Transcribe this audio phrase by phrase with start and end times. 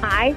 [0.00, 0.36] Hi,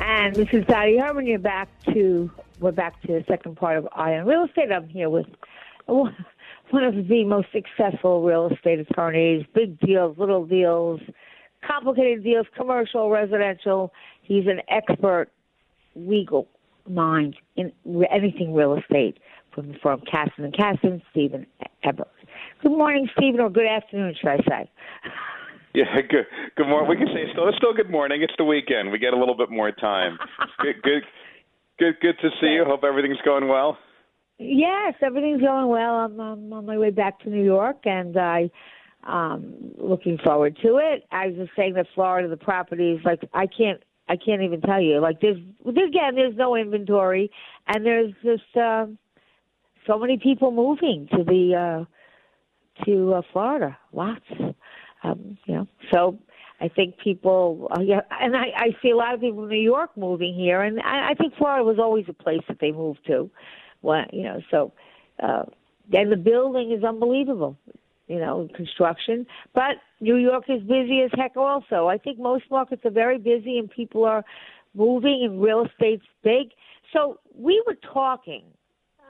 [0.00, 1.26] and this is Dottie Herman.
[1.26, 4.72] You're back to we're back to the second part of Eye on Real Estate.
[4.72, 5.26] I'm here with
[5.86, 6.14] one
[6.72, 9.44] of the most successful real estate attorneys.
[9.54, 11.00] Big deals, little deals,
[11.66, 13.92] complicated deals, commercial, residential.
[14.22, 15.28] He's an expert
[15.94, 16.48] legal
[16.88, 17.72] mind in
[18.10, 19.18] anything real estate
[19.54, 21.46] from the firm Caston and Caston, Stephen
[21.82, 22.08] Ebert.
[22.62, 24.70] Good morning, Stephen, or good afternoon, should I say?
[25.74, 26.26] Yeah, good.
[26.56, 26.88] Good morning.
[26.88, 28.22] We can say still, it's still good morning.
[28.22, 28.90] It's the weekend.
[28.90, 30.18] We get a little bit more time.
[30.58, 31.02] good, good,
[31.78, 32.64] good, good to see you.
[32.66, 33.78] Hope everything's going well.
[34.38, 35.96] Yes, everything's going well.
[35.96, 38.50] I'm, I'm on my way back to New York, and I
[39.06, 41.04] um looking forward to it.
[41.10, 44.80] I was just saying that Florida, the properties, like I can't, I can't even tell
[44.80, 45.00] you.
[45.00, 47.30] Like there's again, there's no inventory,
[47.66, 48.86] and there's just uh,
[49.86, 53.76] so many people moving to the uh to uh, Florida.
[53.92, 54.24] Lots.
[55.02, 56.18] Um, you know, so
[56.60, 59.56] I think people, uh, yeah, and I, I see a lot of people in New
[59.60, 63.00] York moving here, and I, I think Florida was always a place that they moved
[63.06, 63.30] to.
[63.82, 64.72] Well, you know, so
[65.22, 65.44] uh,
[65.92, 67.56] and the building is unbelievable,
[68.08, 69.26] you know, construction.
[69.54, 71.36] But New York is busy as heck.
[71.36, 74.24] Also, I think most markets are very busy, and people are
[74.74, 76.50] moving, and real estate's big.
[76.92, 78.44] So we were talking,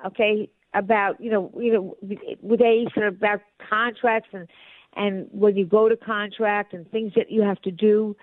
[0.04, 1.96] okay, about you know, you know,
[2.42, 4.48] with Ace and about contracts and
[4.96, 8.16] and when you go to contract and things that you have to do.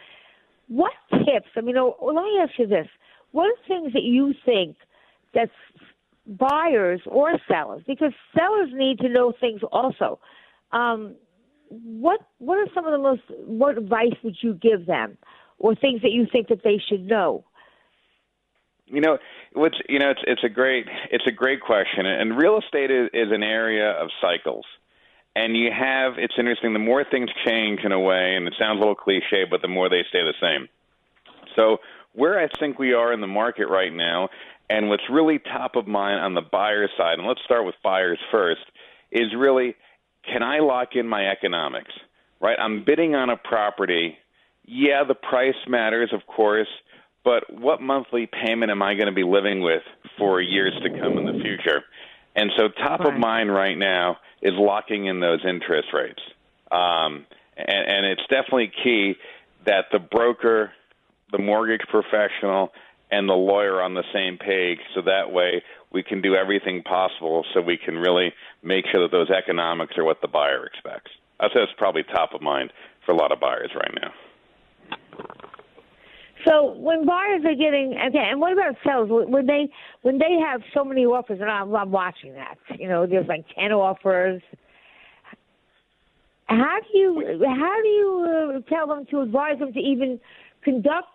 [0.67, 1.49] What tips?
[1.55, 2.87] I mean, oh, let me ask you this:
[3.31, 4.77] What are things that you think
[5.35, 5.49] that
[6.25, 10.19] buyers or sellers, because sellers need to know things also.
[10.71, 11.15] Um,
[11.69, 15.17] what what are some of the most what advice would you give them,
[15.57, 17.43] or things that you think that they should know?
[18.87, 19.17] You know,
[19.53, 23.09] what's you know, it's it's a great it's a great question, and real estate is,
[23.13, 24.65] is an area of cycles
[25.35, 28.77] and you have it's interesting the more things change in a way and it sounds
[28.77, 30.67] a little cliche but the more they stay the same.
[31.55, 31.77] So
[32.13, 34.29] where i think we are in the market right now
[34.69, 38.19] and what's really top of mind on the buyer side and let's start with buyers
[38.31, 38.61] first
[39.11, 39.75] is really
[40.23, 41.91] can i lock in my economics
[42.41, 42.57] right?
[42.59, 44.17] I'm bidding on a property.
[44.65, 46.67] Yeah the price matters of course
[47.23, 49.83] but what monthly payment am i going to be living with
[50.17, 51.83] for years to come in the future
[52.35, 53.13] and so top right.
[53.13, 56.21] of mind right now is locking in those interest rates.
[56.71, 57.25] Um,
[57.57, 59.15] and, and it's definitely key
[59.65, 60.71] that the broker,
[61.31, 62.71] the mortgage professional,
[63.11, 67.45] and the lawyer on the same page so that way we can do everything possible
[67.53, 71.11] so we can really make sure that those economics are what the buyer expects.
[71.39, 72.73] I'd say it's probably top of mind
[73.05, 74.11] for a lot of buyers right now.
[76.45, 79.09] So when buyers are getting okay, and what about sellers?
[79.09, 79.67] When they
[80.03, 82.57] when they have so many offers, and I'm, I'm watching that.
[82.77, 84.41] You know, there's like ten offers.
[86.47, 90.19] How do you how do you uh, tell them to advise them to even
[90.63, 91.07] conduct?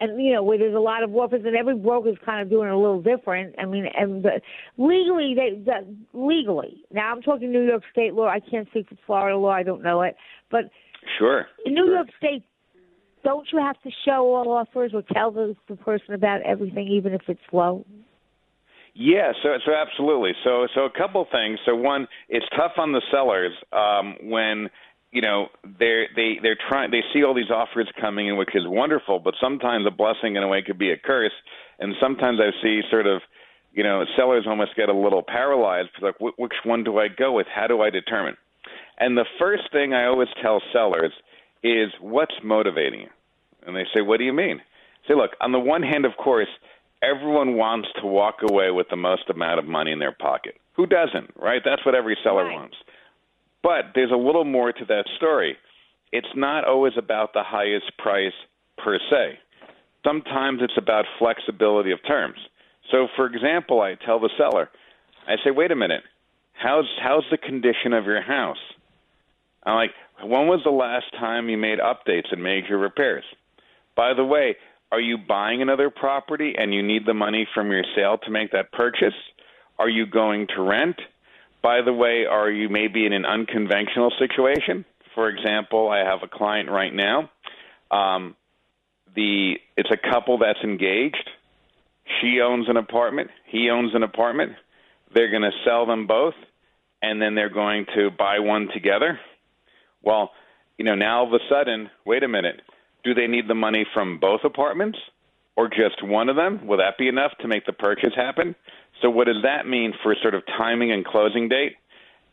[0.00, 2.68] And you know, where there's a lot of offers, and every broker's kind of doing
[2.68, 3.54] a little different.
[3.58, 4.40] I mean, and the,
[4.76, 6.84] legally, they the, legally.
[6.92, 8.28] Now, I'm talking New York State law.
[8.28, 9.50] I can't speak for Florida law.
[9.50, 10.16] I don't know it,
[10.50, 10.64] but
[11.18, 11.46] sure.
[11.66, 11.94] In New sure.
[11.94, 12.44] York State,
[13.24, 17.12] don't you have to show all offers or tell the, the person about everything, even
[17.12, 17.84] if it's low?
[18.94, 20.32] Yeah, so so absolutely.
[20.42, 21.60] So so a couple things.
[21.64, 24.68] So one, it's tough on the sellers um, when
[25.12, 25.46] you know
[25.78, 29.20] they're they they're trying they see all these offers coming in, which is wonderful.
[29.20, 31.32] But sometimes a blessing in a way could be a curse,
[31.78, 33.22] and sometimes I see sort of
[33.72, 35.90] you know sellers almost get a little paralyzed.
[36.02, 37.46] Like, which one do I go with?
[37.54, 38.36] How do I determine?
[38.98, 41.12] And the first thing I always tell sellers
[41.62, 43.08] is what's motivating you?
[43.66, 44.60] And they say, what do you mean?
[44.60, 46.48] I say, look, on the one hand, of course,
[47.02, 50.56] everyone wants to walk away with the most amount of money in their pocket.
[50.74, 51.62] Who doesn't, right?
[51.64, 52.54] That's what every seller right.
[52.54, 52.76] wants.
[53.62, 55.56] But there's a little more to that story.
[56.12, 58.32] It's not always about the highest price
[58.78, 59.38] per se.
[60.06, 62.38] Sometimes it's about flexibility of terms.
[62.90, 64.70] So, for example, I tell the seller,
[65.26, 66.02] I say, wait a minute,
[66.54, 68.56] how's, how's the condition of your house?
[69.64, 69.90] I'm like,
[70.22, 73.24] when was the last time you made updates and major repairs?
[73.96, 74.56] By the way,
[74.90, 78.52] are you buying another property and you need the money from your sale to make
[78.52, 79.14] that purchase?
[79.78, 80.96] Are you going to rent?
[81.62, 84.84] By the way, are you maybe in an unconventional situation?
[85.14, 87.30] For example, I have a client right now.
[87.90, 88.36] Um,
[89.14, 91.28] the it's a couple that's engaged.
[92.20, 93.30] She owns an apartment.
[93.46, 94.52] He owns an apartment.
[95.12, 96.34] They're going to sell them both,
[97.02, 99.18] and then they're going to buy one together.
[100.02, 100.32] Well,
[100.76, 102.62] you know, now all of a sudden, wait a minute.
[103.04, 104.98] Do they need the money from both apartments
[105.56, 106.66] or just one of them?
[106.66, 108.54] Will that be enough to make the purchase happen?
[109.02, 111.76] So, what does that mean for sort of timing and closing date?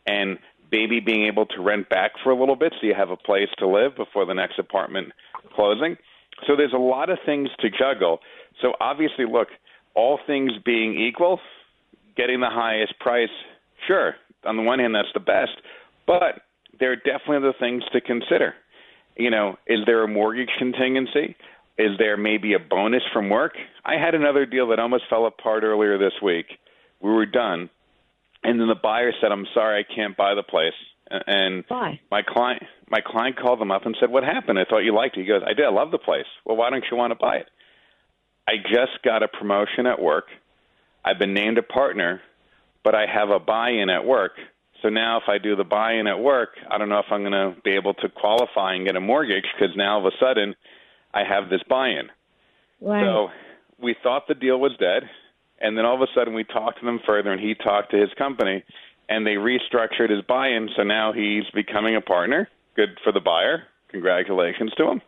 [0.06, 0.38] And
[0.70, 3.48] baby being able to rent back for a little bit so you have a place
[3.58, 5.12] to live before the next apartment
[5.54, 5.96] closing.
[6.46, 8.20] So, there's a lot of things to juggle.
[8.62, 9.48] So, obviously, look,
[9.94, 11.40] all things being equal,
[12.16, 13.30] getting the highest price,
[13.86, 14.14] sure,
[14.44, 15.52] on the one hand, that's the best.
[16.06, 16.42] But
[16.78, 18.54] there are definitely other things to consider.
[19.16, 21.36] You know, is there a mortgage contingency?
[21.78, 23.52] Is there maybe a bonus from work?
[23.84, 26.46] I had another deal that almost fell apart earlier this week.
[27.00, 27.68] We were done,
[28.42, 30.74] and then the buyer said, "I'm sorry, I can't buy the place."
[31.08, 32.00] And Why?
[32.10, 34.58] my client, my client called them up and said, "What happened?
[34.58, 35.66] I thought you liked it." He goes, "I did.
[35.66, 36.26] I love the place.
[36.44, 37.48] Well, why don't you want to buy it?"
[38.48, 40.28] I just got a promotion at work.
[41.04, 42.22] I've been named a partner,
[42.82, 44.32] but I have a buy-in at work.
[44.82, 47.32] So now, if I do the buy-in at work, I don't know if I'm going
[47.32, 50.54] to be able to qualify and get a mortgage because now all of a sudden
[51.14, 52.08] I have this buy-in.
[52.80, 53.02] Right.
[53.02, 53.28] So
[53.82, 55.04] we thought the deal was dead,
[55.60, 57.96] and then all of a sudden we talked to them further, and he talked to
[57.96, 58.62] his company,
[59.08, 60.68] and they restructured his buy-in.
[60.76, 62.48] So now he's becoming a partner.
[62.74, 63.64] Good for the buyer.
[63.88, 65.02] Congratulations to him.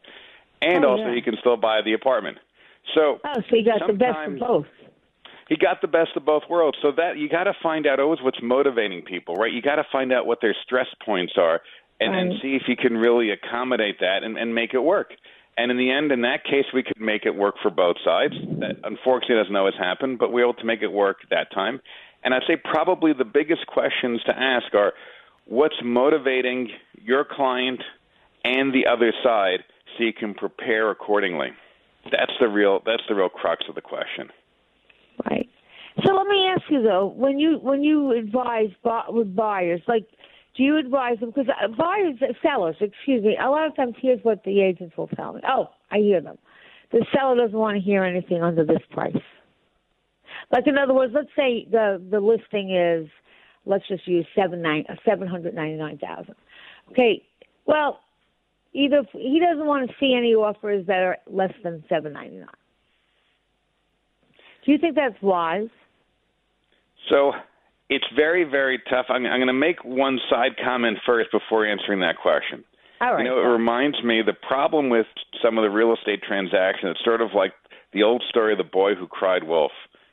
[0.62, 1.14] And Oh, also, yeah.
[1.14, 2.38] he can still buy the apartment.
[2.94, 4.66] So oh, so you got the best of both.
[5.48, 6.78] He got the best of both worlds.
[6.82, 9.52] So that you got to find out always what's motivating people, right?
[9.52, 11.60] You got to find out what their stress points are,
[12.00, 12.42] and then Right.
[12.42, 15.14] see if you can really accommodate that and, and make it work.
[15.56, 18.34] And in the end, in that case, we could make it work for both sides.
[18.60, 21.80] That unfortunately doesn't always happen, but we were able to make it work that time.
[22.22, 24.92] And I'd say probably the biggest questions to ask are,
[25.46, 26.68] what's motivating
[27.02, 27.82] your client
[28.44, 29.64] and the other side,
[29.96, 31.48] so you can prepare accordingly.
[32.12, 32.80] That's the real.
[32.86, 34.30] That's the real crux of the question.
[35.24, 35.48] Right.
[36.04, 38.70] So let me ask you though, when you when you advise
[39.08, 40.06] with buyers, like,
[40.56, 41.30] do you advise them?
[41.30, 44.96] Because uh, buyers, uh, sellers, excuse me, a lot of times here's what the agents
[44.96, 45.40] will tell me.
[45.48, 46.38] Oh, I hear them.
[46.92, 49.16] The seller doesn't want to hear anything under this price.
[50.52, 53.08] Like in other words, let's say the the listing is,
[53.66, 56.34] let's just use seven nine seven hundred ninety nine thousand.
[56.92, 57.24] Okay.
[57.66, 58.00] Well,
[58.72, 62.48] either he doesn't want to see any offers that are less than seven ninety nine.
[64.68, 65.70] Do you think that's wise?
[67.08, 67.32] So
[67.88, 69.06] it's very, very tough.
[69.08, 72.62] I'm, I'm going to make one side comment first before answering that question.
[73.00, 73.24] All right.
[73.24, 75.06] You know, it reminds me the problem with
[75.42, 76.96] some of the real estate transactions.
[76.96, 77.54] It's sort of like
[77.94, 79.72] the old story of the boy who cried wolf.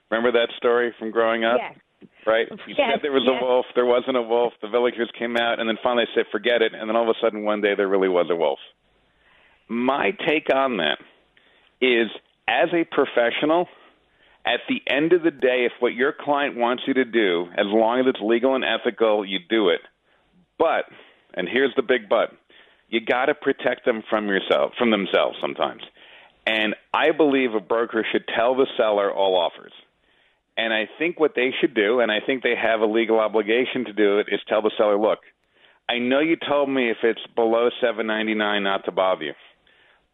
[0.10, 1.58] Remember that story from growing up?
[1.60, 2.10] Yes.
[2.26, 2.48] Right?
[2.50, 3.36] You Yes, said there was yes.
[3.38, 4.54] a wolf, there wasn't a wolf.
[4.62, 7.20] The villagers came out, and then finally said, "Forget it." And then all of a
[7.20, 8.60] sudden, one day, there really was a wolf.
[9.68, 11.00] My take on that
[11.82, 12.08] is,
[12.48, 13.68] as a professional,
[14.46, 17.66] at the end of the day, if what your client wants you to do, as
[17.66, 19.82] long as it's legal and ethical, you do it.
[20.60, 20.86] But,
[21.34, 22.32] and here's the big but,
[22.88, 25.82] you got to protect them from yourself, from themselves sometimes.
[26.46, 29.74] And I believe a broker should tell the seller all offers.
[30.58, 33.86] And I think what they should do, and I think they have a legal obligation
[33.86, 35.20] to do it, is tell the seller, look,
[35.90, 39.34] I know you told me if it's below seven ninety nine not to bother you,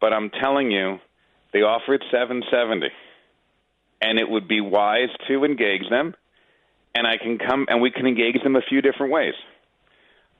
[0.00, 0.98] but I'm telling you,
[1.52, 2.88] they offered seven seventy,
[4.02, 6.14] and it would be wise to engage them,
[6.94, 9.34] and I can come and we can engage them a few different ways.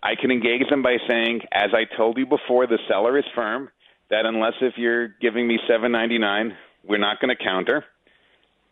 [0.02, 3.71] I can engage them by saying, as I told you before, the seller is firm
[4.11, 7.85] that unless if you're giving me seven ninety nine, we're not going to counter,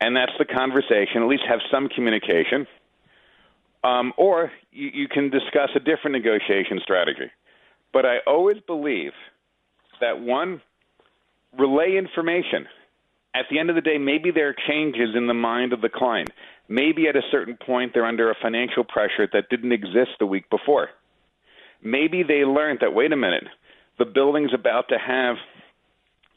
[0.00, 1.22] and that's the conversation.
[1.22, 2.66] At least have some communication.
[3.82, 7.30] Um, or you, you can discuss a different negotiation strategy.
[7.92, 9.12] But I always believe
[10.00, 10.60] that one,
[11.58, 12.66] relay information.
[13.34, 15.88] At the end of the day, maybe there are changes in the mind of the
[15.88, 16.30] client.
[16.68, 20.50] Maybe at a certain point they're under a financial pressure that didn't exist the week
[20.50, 20.90] before.
[21.82, 23.44] Maybe they learned that, wait a minute,
[23.98, 25.36] the building's about to have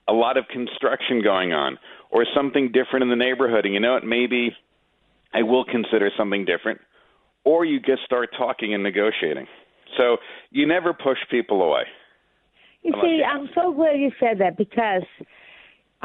[0.08, 1.80] a lot of construction going on
[2.12, 3.66] or something different in the neighborhood.
[3.66, 4.06] And you know what?
[4.06, 4.56] Maybe
[5.34, 6.80] I will consider something different.
[7.44, 9.48] Or you just start talking and negotiating.
[9.98, 10.18] So
[10.52, 11.84] you never push people away.
[12.84, 13.22] You see?
[13.24, 15.04] I'm so glad you said that because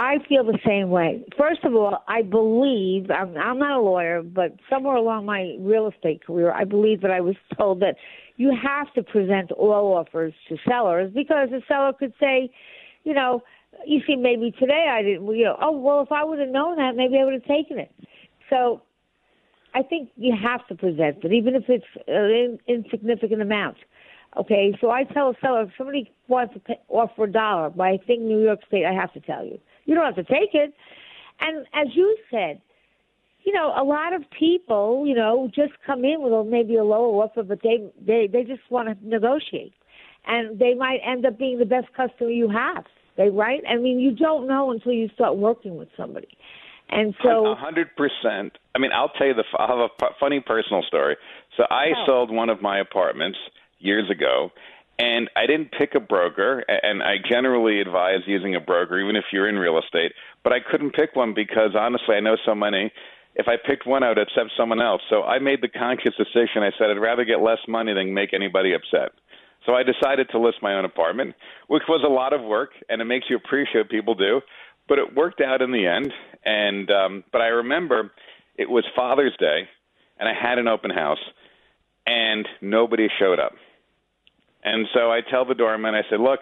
[0.01, 1.25] I feel the same way.
[1.37, 5.89] First of all, I believe I'm, I'm not a lawyer, but somewhere along my real
[5.89, 7.97] estate career, I believe that I was told that
[8.37, 12.49] you have to present all offers to sellers because the seller could say,
[13.03, 13.43] you know,
[13.85, 16.77] you see, maybe today I didn't, you know, oh well, if I would have known
[16.77, 17.93] that, maybe I would have taken it.
[18.51, 18.83] So,
[19.75, 23.77] I think you have to present it, even if it's an insignificant amount.
[24.37, 27.83] Okay, so I tell a seller if somebody wants to pay, offer a dollar, but
[27.83, 30.51] I think New York State, I have to tell you, you don't have to take
[30.53, 30.75] it.
[31.41, 32.61] And as you said,
[33.45, 36.85] you know, a lot of people, you know, just come in with a, maybe a
[36.85, 39.73] lower offer, but they they they just want to negotiate,
[40.27, 42.85] and they might end up being the best customer you have.
[43.17, 43.63] They right?
[43.69, 46.29] I mean, you don't know until you start working with somebody.
[46.91, 48.59] And so, a hundred percent.
[48.75, 49.45] I mean, I'll tell you the.
[49.59, 51.17] I have a funny personal story.
[51.57, 52.07] So I oh.
[52.07, 53.39] sold one of my apartments
[53.79, 54.51] years ago,
[54.99, 56.65] and I didn't pick a broker.
[56.69, 60.13] And I generally advise using a broker, even if you're in real estate.
[60.43, 62.93] But I couldn't pick one because honestly, I know so many.
[63.37, 65.03] If I picked one, I would upset someone else.
[65.09, 66.63] So I made the conscious decision.
[66.63, 69.13] I said I'd rather get less money than make anybody upset.
[69.67, 71.35] So I decided to list my own apartment,
[71.69, 74.41] which was a lot of work, and it makes you appreciate people do.
[74.89, 76.13] But it worked out in the end.
[76.45, 78.11] And um, but I remember
[78.57, 79.69] it was Father's Day,
[80.19, 81.19] and I had an open house,
[82.07, 83.53] and nobody showed up.
[84.63, 86.41] And so I tell the doorman, I said, "Look,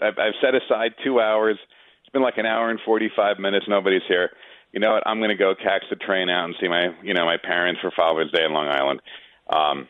[0.00, 1.58] I've, I've set aside two hours.
[2.02, 3.66] It's been like an hour and forty-five minutes.
[3.68, 4.30] Nobody's here.
[4.72, 5.06] You know what?
[5.06, 7.80] I'm going to go catch the train out and see my, you know, my parents
[7.80, 9.00] for Father's Day in Long Island."
[9.48, 9.88] Um,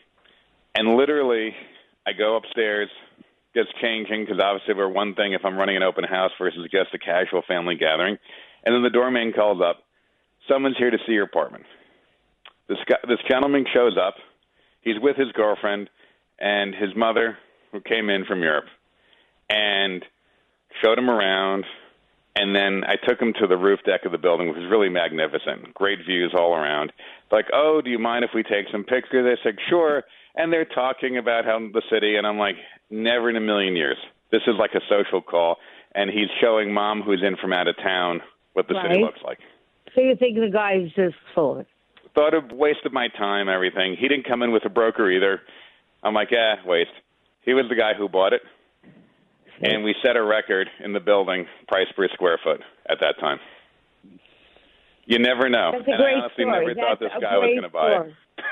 [0.75, 1.53] and literally,
[2.07, 2.89] I go upstairs,
[3.53, 6.93] gets changing because obviously we're one thing if I'm running an open house versus just
[6.93, 8.17] a casual family gathering.
[8.63, 9.83] And then the doorman calls up,
[10.47, 11.65] someone's here to see your apartment.
[12.67, 14.15] This guy, this gentleman shows up.
[14.81, 15.89] He's with his girlfriend
[16.39, 17.37] and his mother,
[17.71, 18.65] who came in from Europe,
[19.49, 20.03] and
[20.83, 21.65] showed him around.
[22.35, 24.87] And then I took him to the roof deck of the building, which was really
[24.87, 25.73] magnificent.
[25.73, 26.93] Great views all around.
[27.31, 29.25] Like, oh, do you mind if we take some pictures?
[29.25, 30.03] They said, sure
[30.35, 32.55] and they're talking about how the city, and I'm like,
[32.89, 33.97] never in a million years.
[34.31, 35.57] This is like a social call,
[35.93, 38.21] and he's showing mom, who's in from out of town,
[38.53, 38.89] what the right.
[38.89, 39.39] city looks like.
[39.95, 41.67] So you think the guy's just full of it?
[42.15, 43.95] Thought of wasted my time, everything.
[43.99, 45.41] He didn't come in with a broker either.
[46.03, 46.91] I'm like, yeah, waste.
[47.41, 48.41] He was the guy who bought it,
[49.61, 53.39] and we set a record in the building price per square foot at that time.
[55.05, 55.71] You never know.
[55.73, 56.59] That's a and great I honestly story.
[56.59, 58.09] never That's thought this guy was going to buy story.
[58.37, 58.43] it.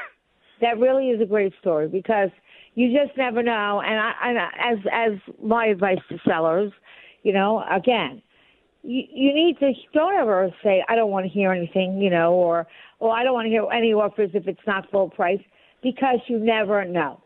[0.59, 2.29] That really is a great story because
[2.73, 3.81] you just never know.
[3.85, 6.71] And I, and as as my advice to sellers,
[7.21, 8.23] you know, again,
[8.81, 12.33] you, you need to don't ever say I don't want to hear anything, you know,
[12.33, 12.65] or
[12.99, 15.41] or I don't want to hear any offers if it's not full price
[15.83, 17.21] because you never know.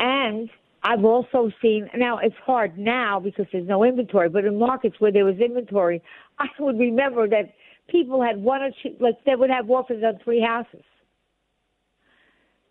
[0.00, 0.48] And
[0.82, 5.12] I've also seen now it's hard now because there's no inventory, but in markets where
[5.12, 6.02] there was inventory,
[6.38, 7.52] I would remember that
[7.88, 10.82] people had one or two, like they would have offers on three houses.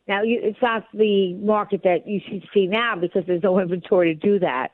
[0.07, 4.15] Now, you, it's not the market that you should see now because there's no inventory
[4.15, 4.69] to do that.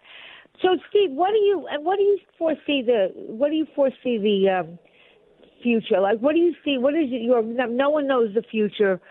[0.62, 4.18] So, Steve, what do you and what do you foresee the what do you foresee
[4.18, 4.80] the um,
[5.62, 6.00] future?
[6.00, 6.78] Like, what do you see?
[6.78, 7.44] What is your?
[7.44, 9.02] No one knows the future,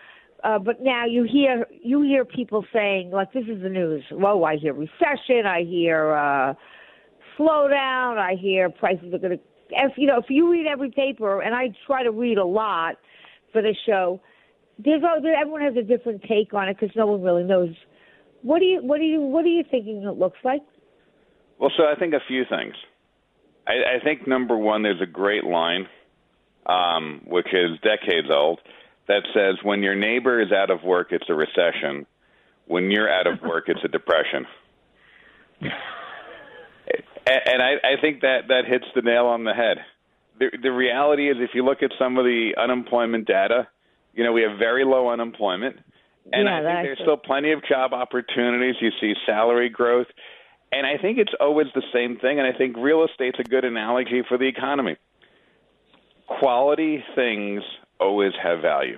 [0.45, 4.43] uh, but now you hear you hear people saying like, "This is the news." Whoa,
[4.43, 5.45] I hear recession.
[5.45, 6.53] I hear uh,
[7.37, 8.17] slowdown.
[8.17, 9.43] I hear prices are going to.
[9.71, 12.95] If you know, if you read every paper, and I try to read a lot
[13.51, 14.21] for the show
[14.77, 17.73] there's all, everyone has a different take on it because no one really knows.
[18.41, 20.61] What do you what do you what are you thinking it looks like?
[21.59, 22.75] Well, so I think a few things.
[23.65, 25.87] I, I think number one, there's a great line,
[26.65, 28.59] um, which is decades old,
[29.07, 32.05] that says when your neighbor is out of work, it's a recession.
[32.67, 34.45] When you're out of work, it's a depression.
[35.61, 39.77] and I, I think that that hits the nail on the head.
[40.39, 43.67] The, the reality is, if you look at some of the unemployment data,
[44.13, 45.77] you know, we have very low unemployment,
[46.31, 48.75] and yeah, I think there's still plenty of job opportunities.
[48.81, 50.07] You see salary growth,
[50.71, 52.39] and I think it's always the same thing.
[52.39, 54.97] And I think real estate's a good analogy for the economy.
[56.27, 57.61] Quality things
[57.99, 58.97] always have value.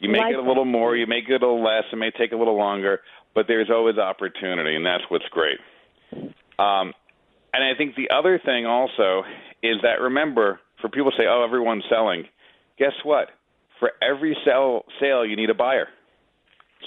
[0.00, 1.84] You like it a little more, you make it a little less.
[1.90, 3.00] It may take a little longer,
[3.34, 5.58] but there's always opportunity, and that's what's great.
[6.58, 6.92] Um,
[7.54, 9.22] and I think the other thing also
[9.62, 12.24] is that remember, for people say, "Oh, everyone's selling,"
[12.78, 13.30] guess what?
[13.78, 15.88] for every sell, sale, you need a buyer.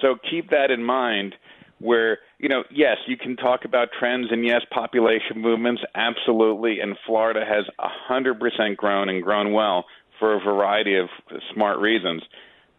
[0.02, 1.36] So keep that in mind.
[1.82, 6.82] Where you know, yes, you can talk about trends, and yes, population movements, absolutely.
[6.82, 9.86] And Florida has a hundred percent grown and grown well
[10.20, 11.10] for a variety of
[11.54, 12.22] smart reasons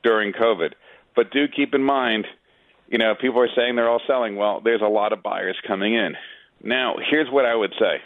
[0.02, 0.72] during COVID.
[1.16, 2.26] But do keep in mind,
[2.88, 4.36] you know, people are saying they're all selling.
[4.36, 6.14] Well, there's a lot of buyers coming in.
[6.62, 8.00] Now, here's what I would say.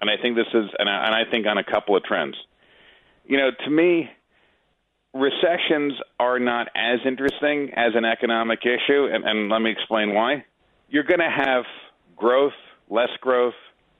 [0.00, 2.36] and I think this is, and I, and I think on a couple of trends.
[3.26, 4.08] You know, to me,
[5.12, 10.44] recessions are not as interesting as an economic issue, and, and let me explain why.
[10.88, 11.64] You're going to have
[12.16, 12.52] growth,
[12.88, 13.54] less growth,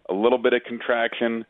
[0.09, 1.45] a little bit of contraction,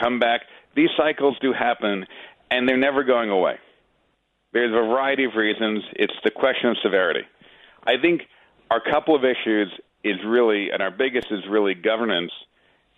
[0.00, 0.42] come back.
[0.76, 2.06] These cycles do happen,
[2.50, 3.56] and they're never going away.
[4.52, 5.84] There's a variety of reasons.
[5.92, 7.22] It's the question of severity.
[7.86, 8.22] I think
[8.70, 9.72] our couple of issues
[10.04, 12.32] is really, and our biggest is really governance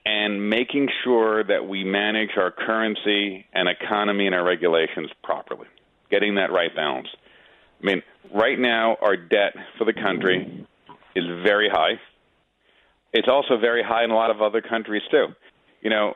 [0.07, 5.67] and making sure that we manage our currency and economy and our regulations properly,
[6.11, 7.09] getting that right balance.
[7.83, 8.03] I mean,
[8.33, 10.67] right now, our debt for the country
[11.15, 12.01] is very high.
[13.13, 15.27] It's also very high in a lot of other countries, too.
[15.83, 16.15] You know,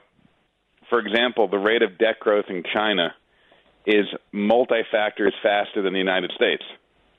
[0.89, 3.15] for example, the rate of debt growth in China
[3.87, 6.63] is multi factors faster than the United States.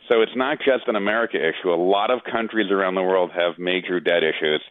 [0.10, 1.74] So it's not just an America issue.
[1.74, 4.62] A lot of countries around the world have major debt issues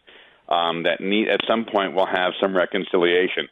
[0.47, 3.47] um, that need at some point will have some reconciliation,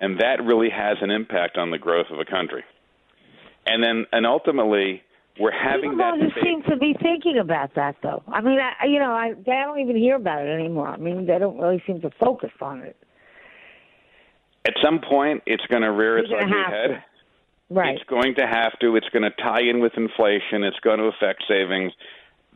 [0.00, 2.64] and that really has an impact on the growth of a country.
[3.66, 5.02] And then, and ultimately,
[5.38, 6.18] we're having People that.
[6.18, 8.22] don't seem to be thinking about that, though.
[8.28, 10.88] I mean, I, you know, I, they don't even hear about it anymore.
[10.88, 12.96] I mean, they don't really seem to focus on it.
[14.66, 16.88] At some point, it's going to rear its ugly head.
[16.88, 17.04] to.
[17.70, 17.96] Right.
[17.96, 18.96] It's going to have to.
[18.96, 20.64] It's going to tie in with inflation.
[20.64, 21.92] It's going to affect savings.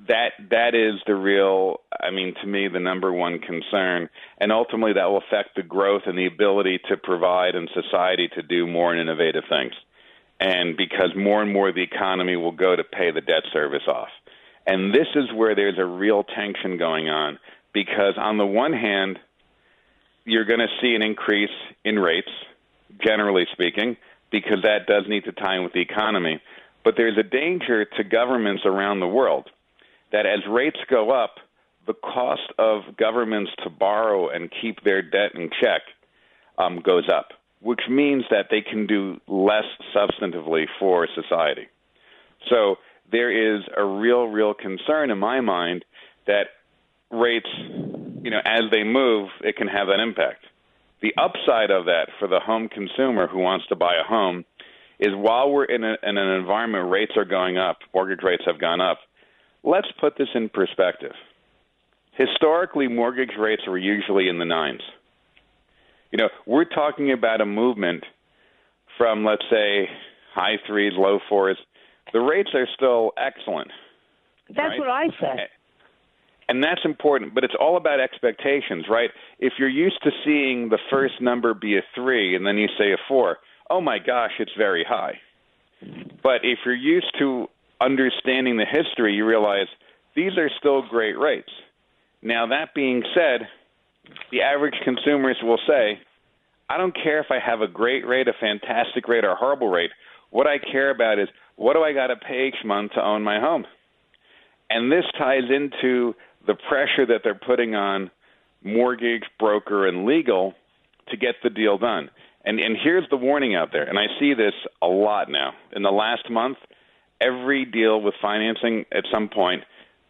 [0.09, 1.81] That that is the real.
[2.01, 6.03] I mean, to me, the number one concern, and ultimately that will affect the growth
[6.07, 9.75] and the ability to provide in society to do more and innovative things.
[10.41, 13.87] And because more and more of the economy will go to pay the debt service
[13.87, 14.09] off,
[14.67, 17.39] and this is where there's a real tension going on.
[17.75, 19.19] Because on the one hand,
[20.25, 21.51] you're going to see an increase
[21.85, 22.31] in rates,
[23.05, 23.97] generally speaking
[24.33, 26.41] because that does need to tie in with the economy.
[26.85, 29.49] But there's a danger to governments around the world
[30.11, 31.37] that as rates go up,
[31.87, 35.83] the cost of governments to borrow and keep their debt in check
[36.59, 37.29] um, goes up,
[37.61, 41.67] which means that they can do less substantively for society.
[42.49, 42.77] So
[43.11, 45.85] there is a real, real concern in my mind
[46.27, 46.47] that
[47.11, 50.45] rates, you know, as they move, it can have that impact.
[51.03, 54.45] The upside of that for the home consumer who wants to buy a home
[55.01, 58.45] is while we're in, a, in an environment where rates are going up, mortgage rates
[58.47, 58.99] have gone up,
[59.65, 61.13] let's put this in perspective.
[62.13, 64.83] Historically, mortgage rates were usually in the nines.
[66.13, 68.05] You know, we're talking about a movement
[68.97, 69.89] from, let's say,
[70.35, 71.57] high threes, low fours.
[72.13, 73.71] The rates are still excellent.
[74.49, 74.79] That's right?
[74.79, 75.49] what I said.
[76.53, 79.09] And that's important, but it's all about expectations, right?
[79.39, 82.93] If you're used to seeing the first number be a three and then you say
[82.93, 83.39] a four,
[83.71, 85.19] oh my gosh, it's very high.
[86.23, 87.49] But if you're used to
[87.81, 89.67] understanding the history, you realize
[90.15, 91.49] these are still great rates.
[92.21, 93.49] Now, that being said,
[94.31, 96.01] the average consumers will say,
[96.69, 99.69] I don't care if I have a great rate, a fantastic rate, or a horrible
[99.69, 99.93] rate.
[100.29, 103.23] What I care about is what do I got to pay each month to own
[103.23, 103.65] my home?
[104.69, 106.15] And this ties into
[106.47, 108.11] the pressure that they're putting on
[108.63, 110.55] mortgage, broker, and legal
[111.09, 112.11] to get the deal done.
[112.45, 115.53] And and here's the warning out there, and I see this a lot now.
[115.75, 116.59] In the last month,
[117.21, 119.63] every deal with financing at some point,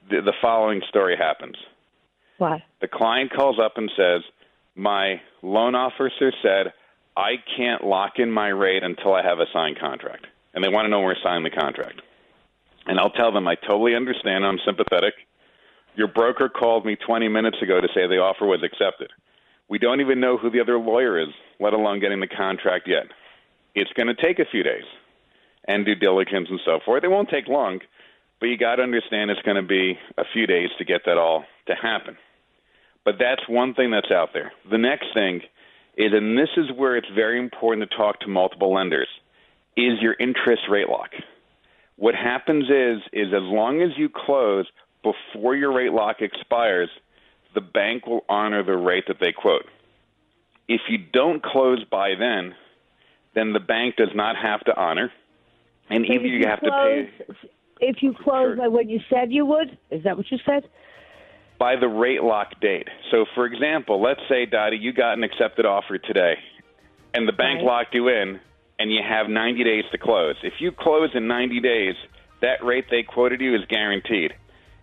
[0.09, 1.57] the, the following story happens.
[2.39, 2.65] Why?
[2.81, 4.23] The client calls up and says,
[4.75, 6.73] "My loan officer said
[7.17, 10.87] I can't lock in my rate until I have a signed contract." And they want
[10.87, 12.01] to know where to sign the contract.
[12.87, 14.45] And I'll tell them I totally understand.
[14.45, 15.15] I'm sympathetic.
[15.95, 19.11] Your broker called me 20 minutes ago to say the offer was accepted.
[19.69, 21.29] We don't even know who the other lawyer is,
[21.61, 23.05] let alone getting the contract yet.
[23.75, 24.85] It's going to take a few days
[25.67, 27.05] and due diligence and so forth.
[27.05, 27.81] It won't take long,
[28.41, 31.19] but you got to understand it's going to be a few days to get that
[31.19, 32.17] all to happen.
[33.05, 34.53] But that's one thing that's out there.
[34.71, 35.43] The next thing
[35.97, 39.09] is, and this is where it's very important to talk to multiple lenders,
[39.77, 41.11] is your interest rate lock.
[41.97, 44.67] What happens is, is as long as you close
[45.03, 46.89] before your rate lock expires,
[47.55, 49.67] the bank will honor the rate that they quote.
[50.69, 52.55] If you don't close by then,
[53.35, 55.11] then the bank does not have to honor,
[55.91, 57.11] and So either if you have to pay
[57.81, 58.57] If you close Sure.
[58.57, 60.69] by when you said you would, is that what you said?
[61.59, 62.89] by the rate lock date.
[63.13, 66.35] So, for example, let's say, Dottie, you got an accepted offer today,
[67.15, 67.67] and the bank Right.
[67.67, 68.41] locked you in,
[68.81, 70.35] and you have 90 days to close.
[70.43, 71.95] If you close in 90 days,
[72.41, 74.35] that rate they quoted you is guaranteed.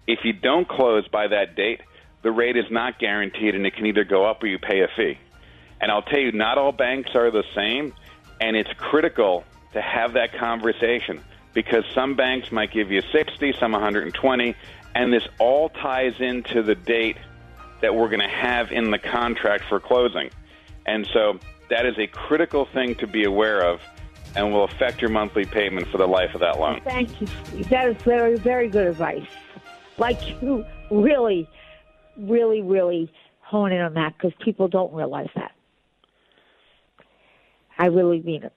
[0.07, 1.81] If you don't close by that date,
[2.21, 4.87] the rate is not guaranteed, and it can either go up or you pay a
[4.95, 5.17] fee.
[5.81, 7.93] And I'll tell you, not all banks are the same,
[8.41, 13.71] and it's critical to have that conversation because some banks might give you 60, some
[13.71, 14.55] 120,
[14.95, 17.17] and this all ties into the date
[17.81, 20.29] that we're going to have in the contract for closing.
[20.85, 23.81] And so that is a critical thing to be aware of
[24.35, 26.81] and will affect your monthly payment for the life of that loan.
[26.83, 27.27] Thank you.
[27.65, 29.25] That is very, very good advice.
[29.99, 31.49] Like you really,
[32.15, 35.51] really, really hone in on that because people don't realize that.
[37.77, 38.53] I really mean it.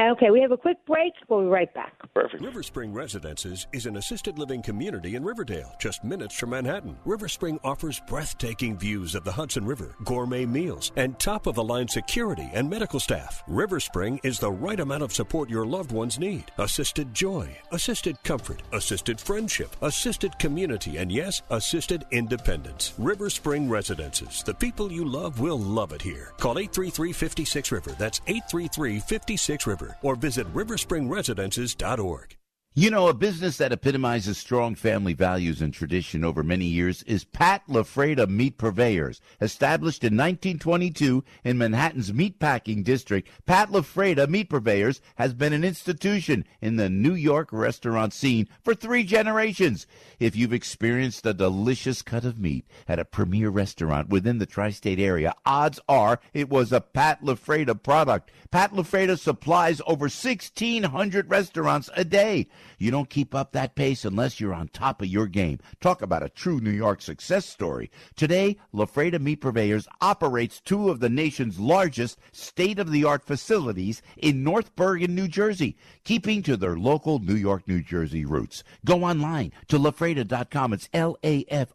[0.00, 1.12] Okay, we have a quick break.
[1.28, 1.92] We'll be right back.
[2.14, 2.42] Perfect.
[2.42, 6.96] River Spring Residences is an assisted living community in Riverdale, just minutes from Manhattan.
[7.04, 11.62] River Spring offers breathtaking views of the Hudson River, gourmet meals, and top of the
[11.62, 13.42] line security and medical staff.
[13.46, 18.22] River Spring is the right amount of support your loved ones need assisted joy, assisted
[18.22, 22.94] comfort, assisted friendship, assisted community, and yes, assisted independence.
[22.96, 24.42] River Spring Residences.
[24.44, 26.32] The people you love will love it here.
[26.38, 27.90] Call 833 56 River.
[27.98, 32.39] That's 833 56 River or visit riverspringresidences.org.
[32.76, 37.24] You know, a business that epitomizes strong family values and tradition over many years is
[37.24, 39.20] Pat LaFrieda Meat Purveyors.
[39.40, 46.44] Established in 1922 in Manhattan's meatpacking district, Pat LaFrieda Meat Purveyors has been an institution
[46.60, 49.88] in the New York restaurant scene for three generations.
[50.20, 55.00] If you've experienced a delicious cut of meat at a premier restaurant within the tri-state
[55.00, 58.30] area, odds are it was a Pat LaFrieda product.
[58.52, 62.46] Pat LaFrieda supplies over 1,600 restaurants a day.
[62.78, 65.58] You don't keep up that pace unless you're on top of your game.
[65.80, 67.90] Talk about a true New York success story.
[68.16, 75.14] Today, LaFrieda Meat Purveyors operates two of the nation's largest state-of-the-art facilities in North Bergen,
[75.14, 78.64] New Jersey, keeping to their local New York, New Jersey roots.
[78.84, 80.72] Go online to lafrieda.com.
[80.72, 81.66] It's L-A-F-R-I-E-D-A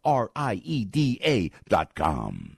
[1.70, 2.58] dot com.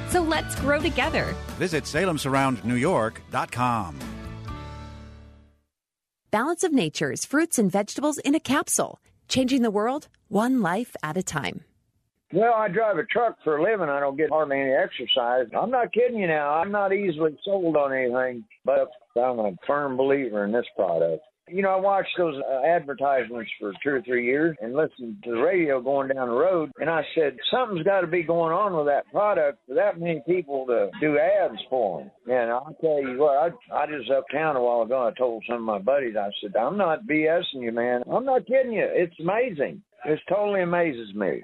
[0.11, 1.35] So let's grow together.
[1.57, 3.99] Visit SalemSurroundNewYork.com.
[6.31, 11.17] Balance of Nature's fruits and vegetables in a capsule, changing the world one life at
[11.17, 11.61] a time.
[12.33, 13.89] Well, I drive a truck for a living.
[13.89, 15.47] I don't get hardly any exercise.
[15.53, 16.51] I'm not kidding you now.
[16.51, 21.21] I'm not easily sold on anything, but I'm a firm believer in this product.
[21.51, 25.31] You know, I watched those uh, advertisements for two or three years and listened to
[25.31, 26.71] the radio going down the road.
[26.79, 30.21] And I said, something's got to be going on with that product for that many
[30.27, 32.11] people to do ads for them.
[32.27, 35.57] And I'll tell you what, I, I just uptown a while ago, I told some
[35.57, 38.03] of my buddies, I said, I'm not BSing you, man.
[38.11, 38.87] I'm not kidding you.
[38.87, 39.81] It's amazing.
[40.05, 41.41] It totally amazes me.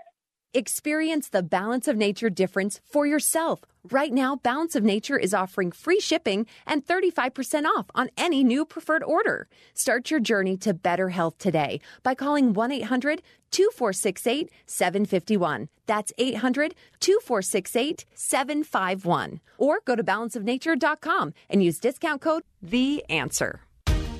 [0.53, 3.59] Experience the Balance of Nature difference for yourself.
[3.91, 8.65] Right now, Balance of Nature is offering free shipping and 35% off on any new
[8.65, 9.47] preferred order.
[9.73, 13.21] Start your journey to better health today by calling 1 800
[13.51, 15.69] 2468 751.
[15.85, 19.39] That's 800 2468 751.
[19.57, 23.61] Or go to balanceofnature.com and use discount code THE ANSWER.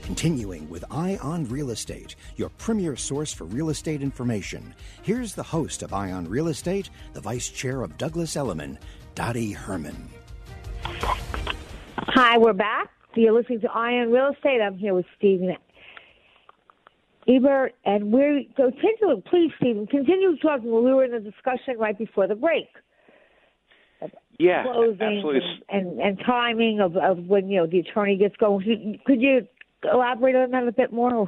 [0.08, 4.74] Continuing with Eye on Real Estate, your premier source for real estate information.
[5.02, 8.80] Here's the host of Eye on Real Estate, the vice chair of Douglas Elliman,
[9.18, 10.10] Dottie Herman.
[10.84, 12.92] Hi, we're back.
[13.16, 14.62] You're listening to Eye on Real Estate.
[14.62, 15.58] I'm here with Stephen
[17.28, 19.24] Ebert, and we're continue.
[19.28, 20.66] Please, Stephen, continue talking.
[20.66, 22.68] We were in a discussion right before the break.
[24.38, 25.42] Yeah, closing absolutely.
[25.68, 29.00] And, and, and timing of, of when you know the attorney gets going.
[29.08, 29.48] Could you
[29.92, 31.28] elaborate on that a bit more?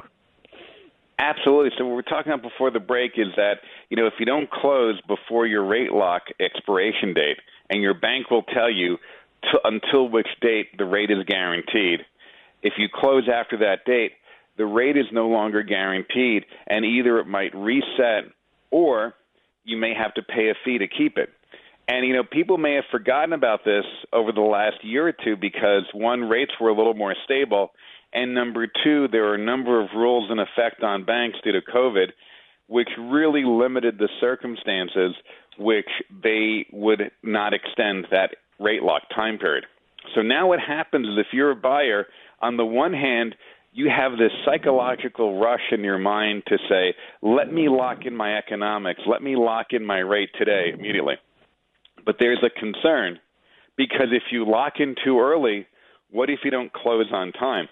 [1.18, 1.70] Absolutely.
[1.76, 3.54] So what we're talking about before the break is that
[3.88, 7.38] you know if you don't close before your rate lock expiration date,
[7.70, 8.98] and your bank will tell you
[9.42, 12.00] t- until which date the rate is guaranteed.
[12.62, 14.12] If you close after that date,
[14.58, 18.24] the rate is no longer guaranteed, and either it might reset
[18.70, 19.14] or
[19.64, 21.30] you may have to pay a fee to keep it.
[21.88, 25.36] And you know, people may have forgotten about this over the last year or two
[25.36, 27.70] because one, rates were a little more stable,
[28.12, 31.60] and number two, there are a number of rules in effect on banks due to
[31.60, 32.08] COVID,
[32.66, 35.14] which really limited the circumstances
[35.60, 35.90] which
[36.24, 39.66] they would not extend that rate lock time period.
[40.14, 42.06] So now what happens is if you're a buyer,
[42.40, 43.34] on the one hand,
[43.72, 48.38] you have this psychological rush in your mind to say, let me lock in my
[48.38, 51.16] economics, let me lock in my rate today immediately.
[52.06, 53.18] But there's a concern
[53.76, 55.66] because if you lock in too early,
[56.10, 57.68] what if you don't close on time?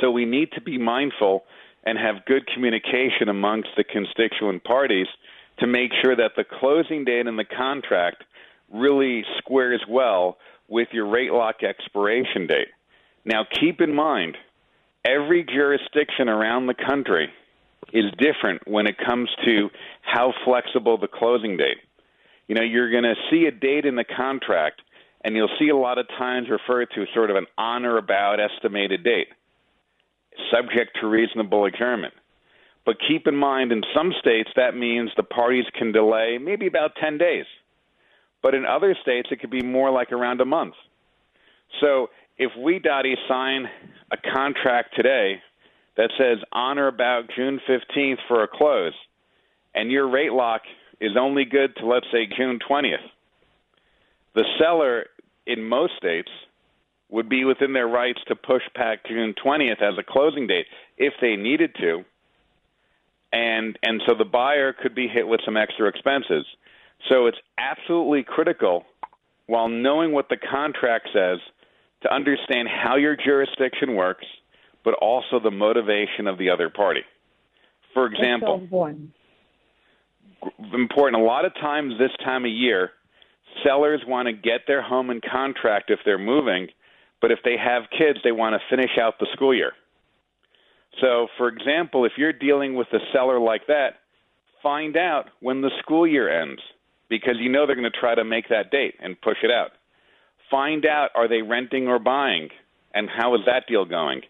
[0.00, 1.44] So we need to be mindful
[1.84, 5.06] and have good communication amongst the constituent parties
[5.60, 8.24] to make sure that the closing date in the contract
[8.72, 12.68] really squares well with your rate lock expiration date.
[13.24, 14.36] Now, keep in mind,
[15.04, 17.28] every jurisdiction around the country
[17.92, 19.70] is different when it comes to
[20.02, 21.78] how flexible the closing date.
[22.46, 24.82] You know, you're going to see a date in the contract,
[25.24, 28.40] and you'll see a lot of times referred to sort of an on or about
[28.40, 29.28] estimated date,
[30.50, 32.14] subject to reasonable adjournment.
[32.88, 36.92] But keep in mind, in some states, that means the parties can delay maybe about
[36.98, 37.44] 10 days.
[38.42, 40.72] But in other states, it could be more like around a month.
[41.82, 43.66] So if we, Dottie, sign
[44.10, 45.42] a contract today
[45.98, 48.94] that says on or about June 15th for a close,
[49.74, 50.62] and your rate lock
[50.98, 53.04] is only good to, let's say, June 20th,
[54.34, 55.04] the seller
[55.46, 56.30] in most states
[57.10, 60.64] would be within their rights to push back June 20th as a closing date
[60.96, 62.06] if they needed to.
[63.32, 66.46] And and so the buyer could be hit with some extra expenses.
[67.08, 68.84] So it's absolutely critical
[69.46, 71.38] while knowing what the contract says
[72.02, 74.26] to understand how your jurisdiction works,
[74.84, 77.02] but also the motivation of the other party.
[77.94, 79.10] For example, important.
[80.72, 81.22] important.
[81.22, 82.92] A lot of times this time of year,
[83.64, 86.68] sellers want to get their home in contract if they're moving,
[87.20, 89.72] but if they have kids, they want to finish out the school year.
[91.00, 94.00] So, for example, if you're dealing with a seller like that,
[94.62, 96.60] find out when the school year ends
[97.08, 99.70] because you know they're going to try to make that date and push it out.
[100.50, 102.48] Find out are they renting or buying
[102.94, 104.22] and how is that deal going?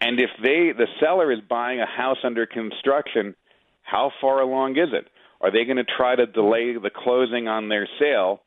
[0.00, 3.34] And if they the seller is buying a house under construction,
[3.82, 5.08] how far along is it?
[5.40, 8.42] Are they going to try to delay the closing on their sale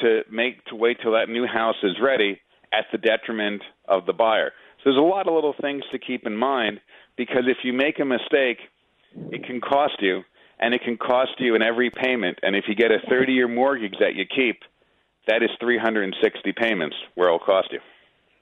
[0.00, 2.40] to make to wait till that new house is ready
[2.72, 4.52] at the detriment of the buyer?
[4.84, 6.80] There's a lot of little things to keep in mind
[7.16, 8.58] because if you make a mistake,
[9.30, 10.22] it can cost you
[10.60, 12.38] and it can cost you in every payment.
[12.42, 14.60] And if you get a 30 year mortgage that you keep,
[15.26, 17.80] that is 360 payments where it'll cost you.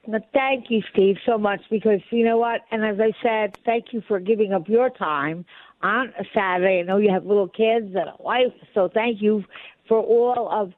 [0.05, 2.61] But thank you, Steve, so much because you know what?
[2.71, 5.45] And as I said, thank you for giving up your time
[5.81, 6.79] on a Saturday.
[6.79, 9.45] I know you have little kids and a wife, so thank you
[9.87, 10.73] for all of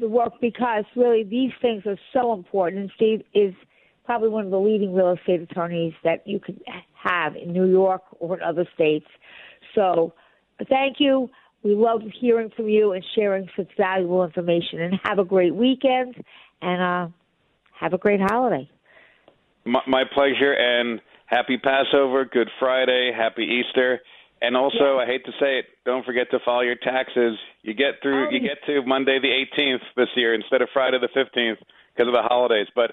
[0.00, 2.80] the work because really these things are so important.
[2.80, 3.54] And Steve is
[4.04, 6.60] probably one of the leading real estate attorneys that you could
[6.94, 9.06] have in New York or in other states.
[9.74, 10.12] So
[10.68, 11.30] thank you.
[11.62, 14.80] We love hearing from you and sharing such valuable information.
[14.80, 16.16] And have a great weekend
[16.60, 17.08] and uh,
[17.78, 18.68] have a great holiday.
[19.64, 24.00] My, my pleasure, and happy Passover, Good Friday, happy Easter.
[24.40, 27.38] And also, I hate to say it, don't forget to file your taxes.
[27.62, 30.98] You get through, Oh, you get to Monday the 18th this year instead of Friday
[30.98, 31.58] the 15th
[31.94, 32.66] because of the holidays.
[32.74, 32.90] But,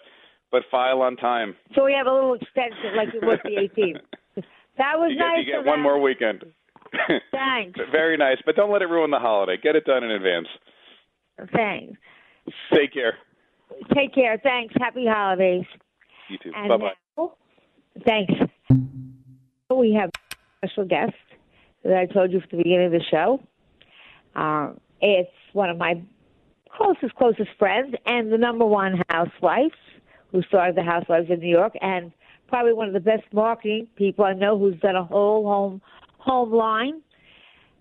[0.52, 1.56] but file on time.
[1.76, 4.02] So we have a little extension like it was the 18th.
[4.78, 5.38] That was You get, nice.
[5.40, 5.82] you get one them.
[5.84, 6.44] more weekend.
[7.32, 7.80] Thanks.
[7.92, 9.58] Very nice, but don't let it ruin the holiday.
[9.62, 10.48] Get it done in advance.
[11.54, 11.98] Thanks.
[12.74, 13.14] Take care.
[13.94, 14.40] Take care.
[14.42, 14.74] Thanks.
[14.80, 15.66] Happy holidays.
[16.30, 16.52] You too.
[16.52, 17.28] Bye bye.
[18.06, 18.34] thanks.
[19.70, 21.14] We have a special guest
[21.84, 23.42] that I told you at the beginning of the show.
[24.36, 26.02] Uh, it's one of my
[26.76, 29.72] closest, closest friends and the number one housewife
[30.32, 32.12] who started the Housewives of New York and
[32.48, 35.82] probably one of the best marketing people I know who's done a whole home
[36.18, 37.02] home line.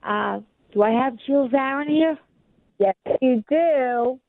[0.03, 0.41] Uh,
[0.73, 2.17] do I have Jill Zarin here?
[2.79, 4.21] Yes, you do.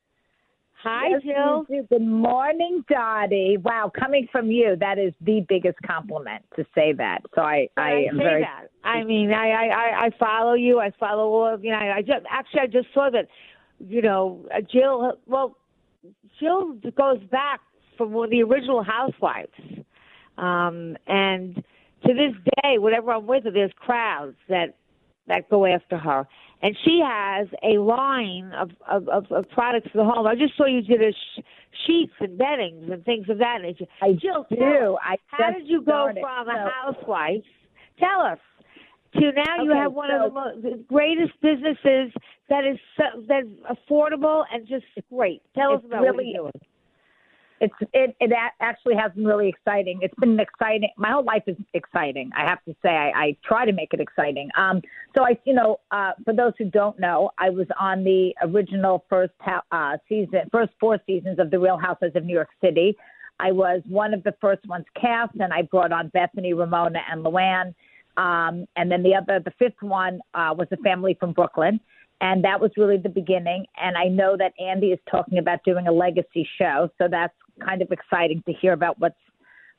[0.82, 1.66] Hi, Yes, Jill.
[1.68, 1.86] do.
[1.90, 3.58] Good morning, Dottie.
[3.62, 7.18] Wow, coming from you, that is the biggest compliment to say that.
[7.34, 8.42] So I, But I am say very.
[8.42, 8.70] that.
[8.82, 10.80] I mean, I, I, I, I follow you.
[10.80, 11.76] I follow all of you know.
[11.76, 13.28] I just actually I just saw that,
[13.78, 15.18] you know, uh, Jill.
[15.26, 15.58] Well,
[16.40, 17.60] Jill goes back
[18.00, 19.52] from one of the original Housewives,
[20.38, 21.54] um, and
[22.06, 22.32] to this
[22.62, 24.74] day, whenever I'm with her, there's crowds that
[25.28, 26.26] that go after her.
[26.62, 30.26] And she has a line of, of, of, of products for the home.
[30.26, 31.42] I just saw you did a sh-
[31.86, 33.84] sheets and beddings and things of that nature.
[34.02, 34.56] I Jill, do.
[34.56, 37.44] tell I how did you go from a housewife?
[37.98, 38.38] Tell us.
[39.14, 42.12] To now you Okay, have one so- of the, mo- the greatest businesses
[42.48, 45.42] that is so, that's affordable and just great.
[45.54, 46.52] Tell us about what you're doing.
[47.60, 49.98] It's it it actually has been really exciting.
[50.02, 50.88] It's been exciting.
[50.96, 52.30] My whole life is exciting.
[52.34, 54.48] I have to say, I, I try to make it exciting.
[54.56, 54.80] Um,
[55.14, 59.04] so I, you know, uh, for those who don't know, I was on the original
[59.10, 59.34] first
[59.70, 62.96] uh, season, first four seasons of The Real Housewives of New York City.
[63.38, 67.24] I was one of the first ones cast, and I brought on Bethany, Ramona, and
[67.24, 67.74] Luann.
[68.16, 71.80] Um, and then the other, the fifth one uh, was a family from Brooklyn.
[72.22, 73.64] And that was really the beginning.
[73.78, 76.90] And I know that Andy is talking about doing a legacy show.
[76.98, 77.32] So that's
[77.64, 79.14] kind of exciting to hear about what's,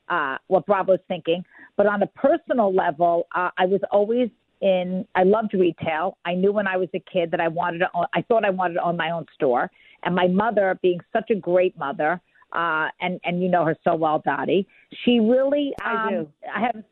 [0.08, 1.44] uh, what Bravo's thinking.
[1.76, 4.28] But on a personal level, uh, I was always
[4.60, 6.16] in, I loved retail.
[6.24, 8.50] I knew when I was a kid that I wanted to own, I thought I
[8.50, 9.70] wanted to own my own store.
[10.04, 12.20] And my mother, being such a great mother,
[12.52, 14.66] uh, and and you know her so well, Dottie.
[15.04, 15.72] She really.
[15.84, 16.28] Um, I do.
[16.54, 16.84] I have.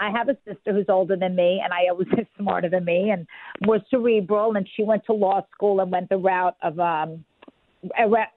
[0.00, 3.10] I have a sister who's older than me, and I always is smarter than me,
[3.10, 3.26] and
[3.64, 4.56] more cerebral.
[4.56, 7.24] And she went to law school and went the route of um,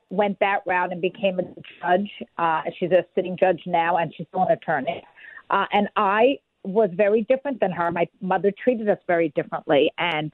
[0.10, 2.10] went that route and became a judge.
[2.38, 5.04] Uh, she's a sitting judge now, and she's still an attorney.
[5.49, 7.91] Uh, and I was very different than her.
[7.91, 10.32] My mother treated us very differently, and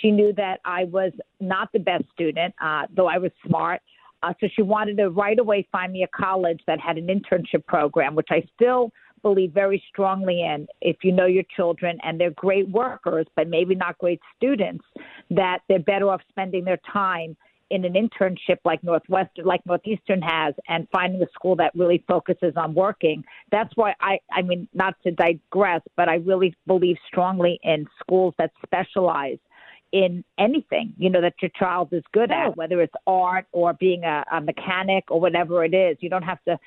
[0.00, 3.80] she knew that I was not the best student, uh, though I was smart.
[4.22, 7.66] Uh, so she wanted to right away find me a college that had an internship
[7.66, 8.92] program, which I still
[9.22, 10.66] believe very strongly in.
[10.80, 14.84] If you know your children and they're great workers, but maybe not great students,
[15.30, 17.36] that they're better off spending their time
[17.70, 22.54] in an internship like Northwestern, like Northeastern has, and finding a school that really focuses
[22.56, 23.24] on working.
[23.52, 28.34] That's why I, I mean, not to digress, but I really believe strongly in schools
[28.38, 29.38] that specialize
[29.92, 34.04] in anything, you know, that your child is good at, whether it's art or being
[34.04, 35.96] a, a mechanic or whatever it is.
[36.00, 36.58] You don't have to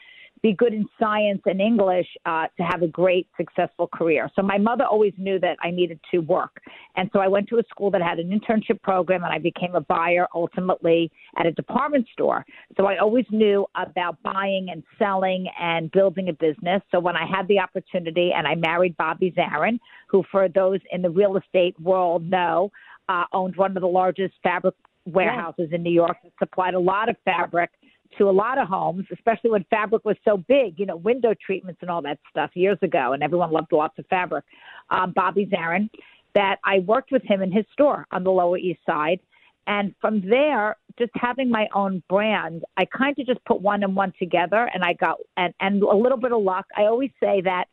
[0.43, 4.29] be good in science and English uh, to have a great, successful career.
[4.35, 6.61] So my mother always knew that I needed to work.
[6.97, 9.73] And so I went to a school that had an internship program and I became
[9.73, 12.45] a buyer ultimately at a department store.
[12.75, 16.81] So I always knew about buying and selling and building a business.
[16.91, 21.01] So when I had the opportunity and I married Bobby Zarin, who for those in
[21.01, 22.69] the real estate world know,
[23.07, 24.75] uh, owned one of the largest fabric
[25.05, 27.69] warehouses in New York that supplied a lot of fabric
[28.17, 31.79] to a lot of homes, especially when fabric was so big, you know, window treatments
[31.81, 34.45] and all that stuff years ago, and everyone loved lots of fabric.
[34.89, 35.89] Um, Bobby Zarin,
[36.35, 39.19] that I worked with him in his store on the Lower East Side.
[39.65, 43.95] And from there, just having my own brand, I kind of just put one and
[43.95, 46.65] one together and I got, and, and a little bit of luck.
[46.75, 47.65] I always say that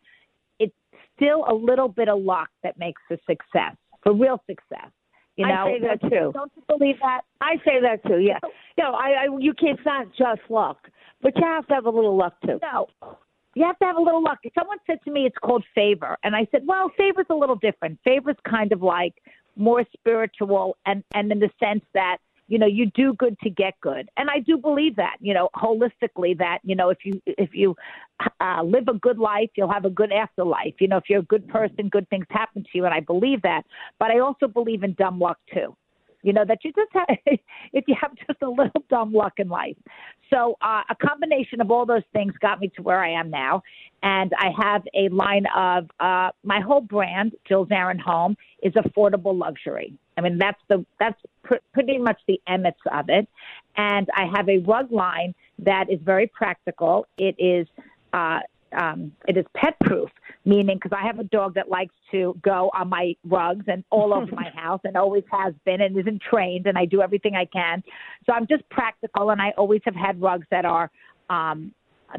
[0.58, 0.74] it's
[1.16, 4.90] still a little bit of luck that makes a success, for real success.
[5.36, 6.30] You know, I say that too.
[6.34, 7.22] Don't you believe that?
[7.40, 8.18] I say that too.
[8.18, 8.38] Yeah.
[8.76, 9.78] No, I, I you can't.
[9.78, 10.88] It's not just luck,
[11.22, 12.58] but you have to have a little luck too.
[12.62, 12.88] No,
[13.54, 14.38] you have to have a little luck.
[14.58, 17.98] Someone said to me it's called favor, and I said, well, favor's a little different.
[18.04, 19.14] Favor's kind of like
[19.56, 22.18] more spiritual, and and in the sense that
[22.50, 24.10] you know you do good to get good.
[24.18, 27.74] And i do believe that you know holistically that you know if you if you
[28.40, 30.74] uh, live a good life you'll have a good afterlife.
[30.80, 33.40] You know if you're a good person good things happen to you and i believe
[33.42, 33.62] that.
[33.98, 35.74] But i also believe in dumb luck too
[36.22, 37.18] you know that you just have
[37.72, 39.76] if you have just a little dumb luck in life.
[40.32, 43.62] So uh, a combination of all those things got me to where i am now.
[44.02, 49.36] And i have a line of uh, my whole brand jill zarin home is affordable
[49.38, 49.94] luxury.
[50.16, 53.28] I mean that's the that's pr- pretty much the emmets of it.
[53.76, 57.06] And i have a rug line that is very practical.
[57.18, 57.66] It is
[58.12, 58.40] uh,
[58.76, 60.10] um, it is pet proof,
[60.44, 64.14] meaning because I have a dog that likes to go on my rugs and all
[64.14, 67.44] over my house and always has been and isn't trained, and I do everything I
[67.46, 67.82] can.
[68.26, 70.90] So I'm just practical, and I always have had rugs that are
[71.28, 71.72] um,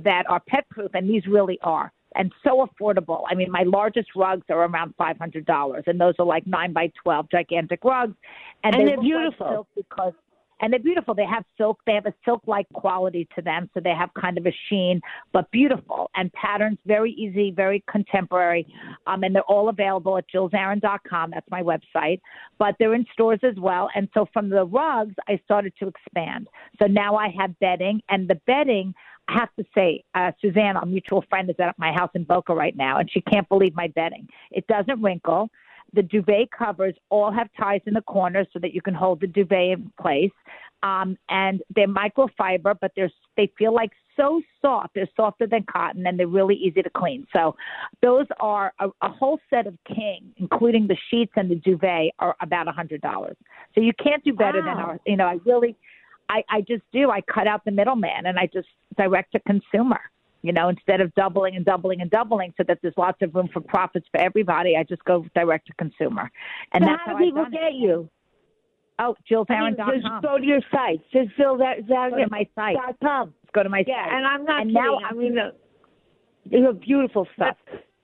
[0.03, 1.91] that are pet proof, and these really are.
[2.15, 3.23] And so affordable.
[3.29, 6.73] I mean, my largest rugs are around five hundred dollars, and those are like nine
[6.73, 8.15] by twelve gigantic rugs,
[8.63, 9.67] and, And they they're look like beautiful.
[9.75, 10.13] because
[10.62, 11.13] and they're beautiful.
[11.13, 11.80] They have silk.
[11.86, 15.02] They have a silk-like quality to them, so they have kind of a sheen,
[15.34, 18.65] but beautiful and patterns very easy, very contemporary.
[19.08, 21.32] Um, and they're all available at jillzarin.com.
[21.32, 22.21] That's my website,
[22.60, 23.89] but they're in stores as well.
[23.95, 26.47] And so from the rugs, I started to expand.
[26.80, 28.93] So now I have bedding, and the bedding.
[29.28, 32.54] I have to say, uh, Suzanne, our mutual friend, is at my house in Boca
[32.54, 34.28] right now, and she can't believe my bedding.
[34.50, 35.50] It doesn't wrinkle.
[35.94, 39.28] The duvet covers all have ties in the corners so that you can hold the
[39.28, 40.32] duvet in place.
[40.84, 44.96] Um, and they're microfiber, but they're they feel like so soft.
[44.96, 47.28] They're softer than cotton, and they're really easy to clean.
[47.34, 47.56] So,
[48.02, 52.36] those are a, a whole set of king, including the sheets and the duvet, are
[52.41, 53.38] about a hundred dollars.
[53.76, 54.86] So you can't do better than Wow.
[54.86, 55.00] our.
[55.06, 55.76] You know, I really,
[56.30, 57.12] I I just do.
[57.12, 58.67] I cut out the middleman, and I just
[58.98, 60.00] direct to consumer
[60.41, 63.47] you know, instead of doubling and doubling and doubling so that there's lots of room
[63.54, 66.32] for profits for everybody, I just go direct to consumer.
[66.73, 67.60] And so that's how how do people done it.
[67.60, 68.10] get you?
[68.99, 70.02] Oh, I mean, jillzarin.com.
[70.02, 71.02] just go to your site.
[71.12, 71.77] Just fill that.
[71.87, 72.75] that Go to my site.
[72.75, 73.33] Dot com.
[73.54, 74.13] Go to my Yeah, site.
[74.13, 74.83] and I'm not And kidding.
[74.83, 75.52] now I mean, uh,
[76.50, 77.58] you have beautiful stuff.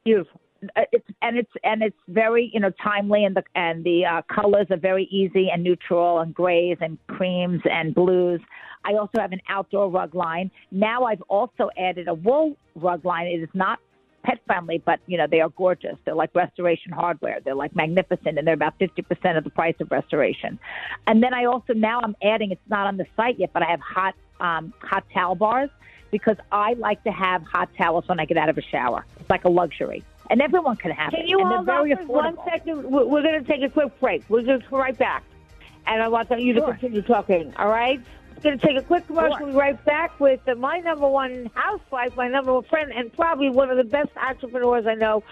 [0.03, 0.41] Beautiful.
[0.75, 4.21] Uh, it's and it's and it's very you know timely and the and the uh,
[4.23, 8.41] colors are very easy and neutral and grays and creams and blues.
[8.83, 10.51] I also have an outdoor rug line.
[10.71, 13.27] Now I've also added a wool rug line.
[13.27, 13.79] It is not
[14.23, 15.97] pet friendly, but you know they are gorgeous.
[16.05, 17.39] They're like restoration hardware.
[17.43, 20.59] They're like magnificent, and they're about fifty percent of the price of restoration.
[21.07, 22.51] And then I also now I'm adding.
[22.51, 25.69] It's not on the site yet, but I have hot um, hot towel bars
[26.11, 29.05] because I like to have hot towels when I get out of a shower.
[29.19, 31.28] It's like a luxury, and everyone can have Can it.
[31.30, 32.84] you and hold very on for one second?
[32.84, 34.23] We're, going to take a quick break.
[34.30, 35.23] We're going to come right back.
[35.86, 36.71] And I want you to Sure.
[36.73, 38.01] continue talking, all right?
[38.36, 39.38] We're going to take a quick commercial.
[39.39, 43.11] We'll be right back with uh, my number one housewife, my number one friend, and
[43.13, 45.23] probably one of the best entrepreneurs I know,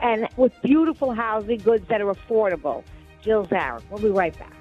[0.00, 2.84] and with beautiful housing goods that are affordable.
[3.22, 3.82] Jill Zarin.
[3.90, 4.54] We'll be right back.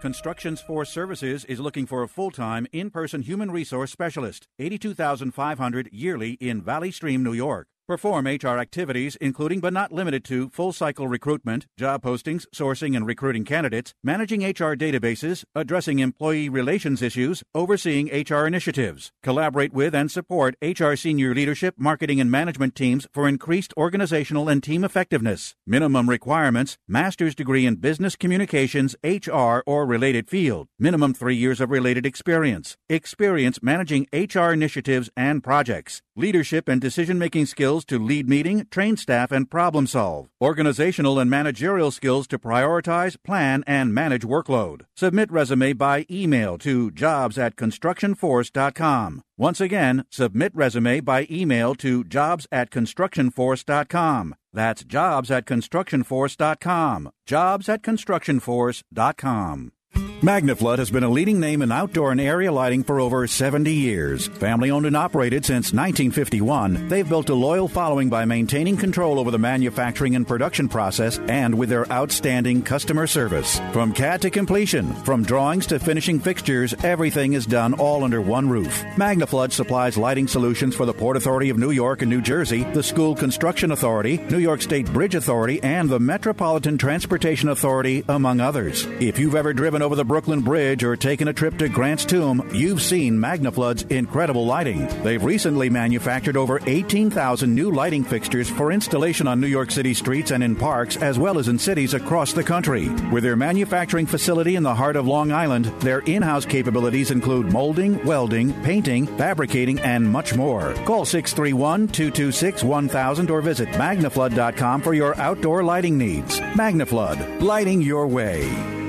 [0.00, 6.62] Constructions Force Services is looking for a full-time in-person human resource specialist, 82,500 yearly in
[6.62, 7.68] Valley Stream, New York.
[7.90, 13.04] Perform HR activities including but not limited to full cycle recruitment, job postings, sourcing and
[13.04, 19.10] recruiting candidates, managing HR databases, addressing employee relations issues, overseeing HR initiatives.
[19.24, 24.62] Collaborate with and support HR senior leadership, marketing and management teams for increased organizational and
[24.62, 25.56] team effectiveness.
[25.66, 30.68] Minimum requirements: master's degree in business communications, HR or related field.
[30.78, 32.76] Minimum 3 years of related experience.
[32.88, 36.02] Experience managing HR initiatives and projects.
[36.20, 40.28] Leadership and decision-making skills skills to lead meeting, train staff, and problem solve.
[40.40, 44.82] Organizational and managerial skills to prioritize, plan, and manage workload.
[44.96, 49.22] Submit resume by email to jobs at constructionforce.com.
[49.36, 54.34] Once again, submit resume by email to jobs at constructionforce.com.
[54.52, 57.10] That's jobs at constructionforce.com.
[57.26, 59.72] Jobs at constructionforce.com.
[60.20, 64.26] Magnaflood has been a leading name in outdoor and area lighting for over 70 years.
[64.26, 69.30] Family owned and operated since 1951, they've built a loyal following by maintaining control over
[69.30, 73.60] the manufacturing and production process and with their outstanding customer service.
[73.72, 78.46] From CAD to completion, from drawings to finishing fixtures, everything is done all under one
[78.46, 78.84] roof.
[78.96, 82.82] Magnaflood supplies lighting solutions for the Port Authority of New York and New Jersey, the
[82.82, 88.84] School Construction Authority, New York State Bridge Authority, and the Metropolitan Transportation Authority, among others.
[89.00, 92.50] If you've ever driven over the Brooklyn Bridge or taken a trip to Grant's Tomb,
[92.52, 94.88] you've seen Magnaflood's incredible lighting.
[95.04, 100.32] They've recently manufactured over 18,000 new lighting fixtures for installation on New York City streets
[100.32, 102.88] and in parks, as well as in cities across the country.
[103.12, 107.52] With their manufacturing facility in the heart of Long Island, their in house capabilities include
[107.52, 110.74] molding, welding, painting, fabricating, and much more.
[110.86, 116.40] Call 631 226 1000 or visit magnaflood.com for your outdoor lighting needs.
[116.40, 118.79] Magnaflood, lighting your way.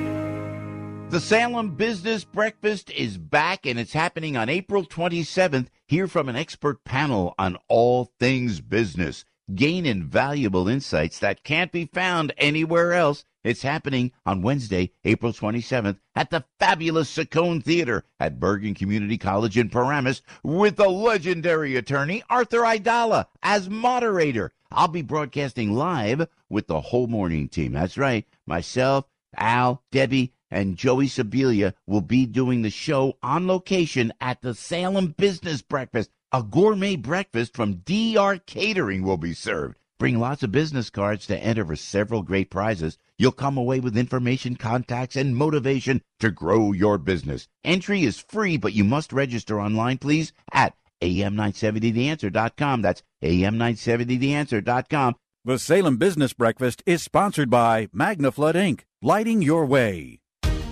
[1.12, 5.68] The Salem Business Breakfast is back and it's happening on April 27th.
[5.86, 9.26] Hear from an expert panel on all things business.
[9.54, 13.26] Gain invaluable insights that can't be found anywhere else.
[13.44, 19.58] It's happening on Wednesday, April 27th at the fabulous Ciccone Theater at Bergen Community College
[19.58, 24.54] in Paramus with the legendary attorney Arthur Aidala as moderator.
[24.72, 27.74] I'll be broadcasting live with the whole morning team.
[27.74, 28.26] That's right.
[28.48, 34.54] Myself, Al, Debbie, and Joey Sibilia will be doing the show on location at the
[34.54, 36.12] Salem Business Breakfast.
[36.32, 39.80] A gourmet breakfast from DR Catering will be served.
[40.00, 42.98] Bring lots of business cards to enter for several great prizes.
[43.20, 47.48] You'll come away with information, contacts, and motivation to grow your business.
[47.64, 52.82] Entry is free, but you must register online, please, at am970theanswer.com.
[52.82, 55.16] That's am970theanswer.com.
[55.44, 60.21] The Salem Business Breakfast is sponsored by Magnaflood Inc., lighting your way.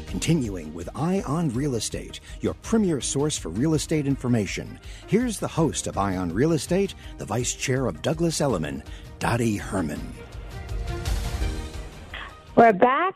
[0.09, 4.79] Continuing with Eye on Real Estate, your premier source for real estate information.
[5.05, 8.81] Here's the host of Eye on Real Estate, the vice chair of Douglas Elliman,
[9.19, 10.01] Dottie Herman.
[12.55, 13.13] We're back.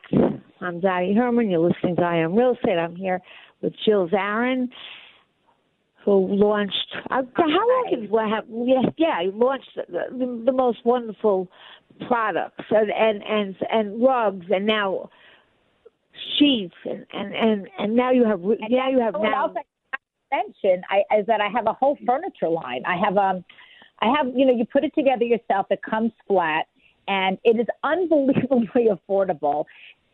[0.62, 1.50] I'm Dottie Herman.
[1.50, 2.78] You're listening to Eye on Real Estate.
[2.78, 3.20] I'm here
[3.62, 4.70] with Jill Zarin,
[6.06, 6.96] who launched.
[7.10, 8.46] Uh, how long have you have?
[8.48, 11.50] Yeah, yeah, launched the, the, the most wonderful
[12.08, 15.10] products and and and, and rugs, and now
[16.38, 19.53] sheets and and and, and now you have now you have now.
[19.55, 19.63] I
[20.32, 22.84] mention I, is that I have a whole furniture line.
[22.86, 23.43] I have um,
[24.01, 25.67] I have you know you put it together yourself.
[25.69, 26.65] It comes flat,
[27.07, 29.65] and it is unbelievably affordable.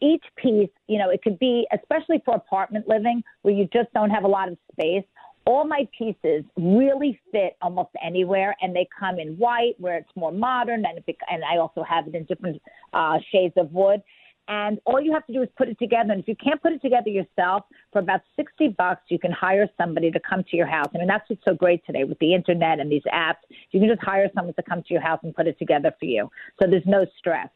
[0.01, 4.10] Each piece, you know, it could be especially for apartment living where you just don't
[4.10, 5.03] have a lot of space.
[5.45, 10.32] All my pieces really fit almost anywhere, and they come in white where it's more
[10.32, 12.62] modern, and it, and I also have it in different
[12.93, 14.01] uh, shades of wood.
[14.50, 16.12] And all you have to do is put it together.
[16.12, 19.70] And if you can't put it together yourself, for about 60 bucks, you can hire
[19.78, 20.88] somebody to come to your house.
[20.95, 23.45] I mean, that's what's so great today with the internet and these apps.
[23.70, 26.06] You can just hire someone to come to your house and put it together for
[26.06, 26.32] you.
[26.60, 27.50] So there's no stress.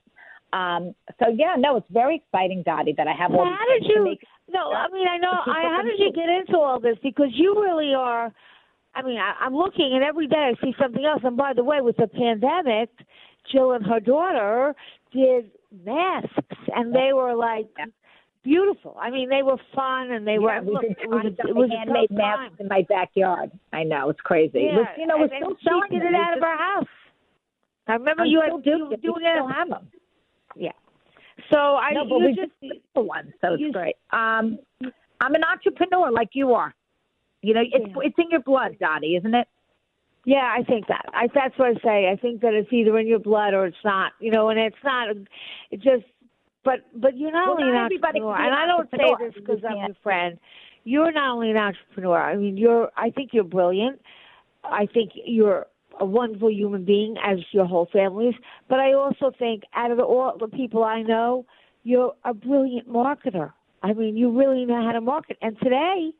[0.53, 3.43] Um, so yeah, no, it's very exciting, Dottie, that I have all.
[3.43, 4.15] How did you?
[4.51, 5.31] No, I mean, I know.
[5.31, 6.97] I, how did you get into all this?
[7.01, 8.31] Because you really are.
[8.93, 11.21] I mean, I, I'm looking, and every day I see something else.
[11.23, 12.89] And by the way, with the pandemic,
[13.51, 14.75] Jill and her daughter
[15.11, 15.49] did
[15.83, 16.29] masks,
[16.75, 17.67] and they were like
[18.43, 18.97] beautiful.
[18.99, 20.61] I mean, they were fun, and they yeah, were.
[20.61, 23.51] We've look, been it was, it was handmade masks in my backyard.
[23.71, 24.51] I know it's crazy.
[24.59, 26.87] Yeah, it was, you know, we're still she did it out of our house.
[27.87, 29.01] I remember I'm you had doing it.
[29.01, 29.35] doing it.
[29.35, 29.87] still have them.
[30.55, 30.71] Yeah.
[31.51, 33.95] So I no, but you we just the one, so it's great.
[34.11, 34.59] Um,
[35.19, 36.73] I'm an entrepreneur like you are.
[37.41, 39.47] You know, it's it's in your blood, Dottie, isn't it?
[40.25, 41.05] Yeah, I think that.
[41.13, 42.09] I that's what I say.
[42.09, 44.13] I think that it's either in your blood or it's not.
[44.19, 45.09] You know, and it's not.
[45.71, 46.05] It just.
[46.63, 49.33] But but you're not Well, only not an everybody entrepreneur, and I don't say this
[49.35, 50.39] because I'm your friend.
[50.85, 52.17] You're not only an entrepreneur.
[52.17, 52.89] I mean, you're.
[52.95, 53.99] I think you're brilliant.
[54.63, 55.67] I think you're
[55.99, 58.35] a wonderful human being, as your whole family is.
[58.69, 61.45] But I also think, out of the, all the people I know,
[61.83, 63.51] you're a brilliant marketer.
[63.83, 65.37] I mean, you really know how to market.
[65.41, 66.11] And today,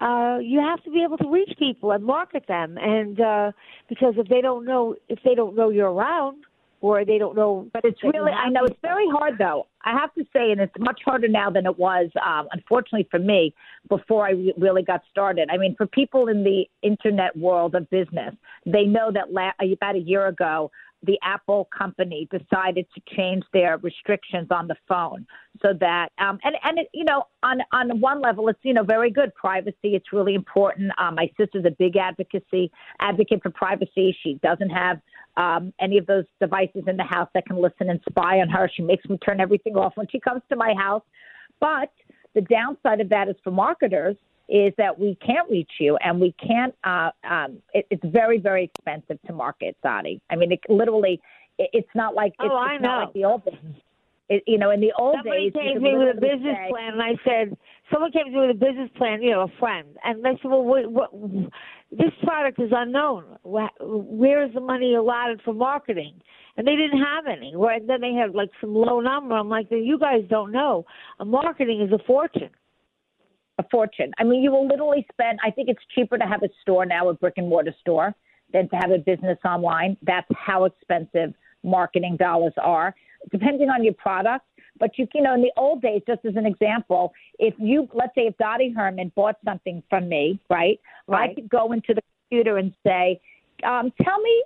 [0.00, 2.76] uh, you have to be able to reach people and market them.
[2.78, 3.52] And uh,
[3.88, 6.44] because if they don't know, if they don't know you're around,
[6.86, 9.66] or they don't know, But it's really, I know it's very hard though.
[9.84, 13.18] I have to say, and it's much harder now than it was, um, unfortunately for
[13.18, 13.54] me,
[13.88, 15.48] before I re- really got started.
[15.50, 18.34] I mean, for people in the internet world of business,
[18.64, 20.70] they know that la- about a year ago,
[21.06, 25.26] the Apple company decided to change their restrictions on the phone
[25.62, 28.82] so that um and and it, you know on on one level it's you know
[28.82, 29.94] very good privacy.
[29.94, 30.92] It's really important.
[30.98, 34.16] Um my sister's a big advocacy advocate for privacy.
[34.22, 35.00] She doesn't have
[35.36, 38.70] um any of those devices in the house that can listen and spy on her.
[38.74, 41.02] She makes me turn everything off when she comes to my house.
[41.60, 41.90] But
[42.34, 44.16] the downside of that is for marketers
[44.48, 48.64] is that we can't reach you and we can't uh um it, it's very very
[48.64, 50.20] expensive to market Dottie.
[50.30, 51.20] I mean it literally
[51.58, 53.04] it, it's not like it's, Oh, I it's not know.
[53.06, 53.54] like the old days.
[54.28, 56.70] It, you know in the old Somebody days came to me with a business say-
[56.70, 57.56] plan, and I said,
[57.92, 60.50] someone came to me with a business plan, you know, a friend, and they said,
[60.50, 61.10] well, what, what,
[61.92, 63.24] this product is unknown.
[63.44, 66.20] Where is the money allotted for marketing?
[66.56, 67.54] And they didn't have any.
[67.54, 67.86] Right?
[67.86, 69.36] Then they had like some low number.
[69.36, 70.84] I'm like, you guys don't know.
[71.20, 72.50] A marketing is a fortune.
[73.58, 74.12] A fortune.
[74.18, 75.38] I mean, you will literally spend.
[75.44, 78.14] I think it's cheaper to have a store now, a brick and mortar store,
[78.52, 79.96] than to have a business online.
[80.02, 82.94] That's how expensive marketing dollars are,
[83.30, 84.44] depending on your product.
[84.78, 88.14] But you, you know, in the old days, just as an example, if you, let's
[88.14, 90.78] say, if Dottie Herman bought something from me, right?
[91.08, 91.30] right.
[91.30, 93.18] I could go into the computer and say,
[93.64, 94.44] um, "Tell me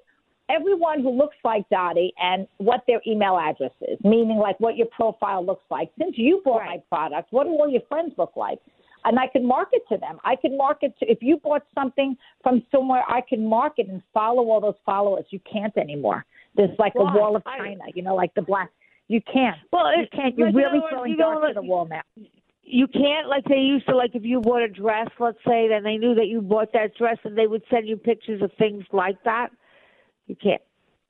[0.50, 4.86] everyone who looks like Dottie and what their email address is, meaning like what your
[4.88, 5.90] profile looks like.
[5.98, 8.58] Since you bought my product, what do all your friends look like?
[9.04, 10.18] And I can market to them.
[10.24, 14.50] I can market to, if you bought something from somewhere, I can market and follow
[14.50, 15.24] all those followers.
[15.30, 16.24] You can't anymore.
[16.56, 17.12] There's like Why?
[17.12, 18.70] a wall of I- China, you know, like the black.
[19.08, 19.56] You can't.
[19.72, 20.38] Well, you can't.
[20.38, 22.02] You're like, really throwing you darts at the wall now.
[22.62, 25.82] You can't like they used to like if you bought a dress, let's say, then
[25.82, 28.84] they knew that you bought that dress, and they would send you pictures of things
[28.92, 29.48] like that.
[30.28, 30.62] You can't.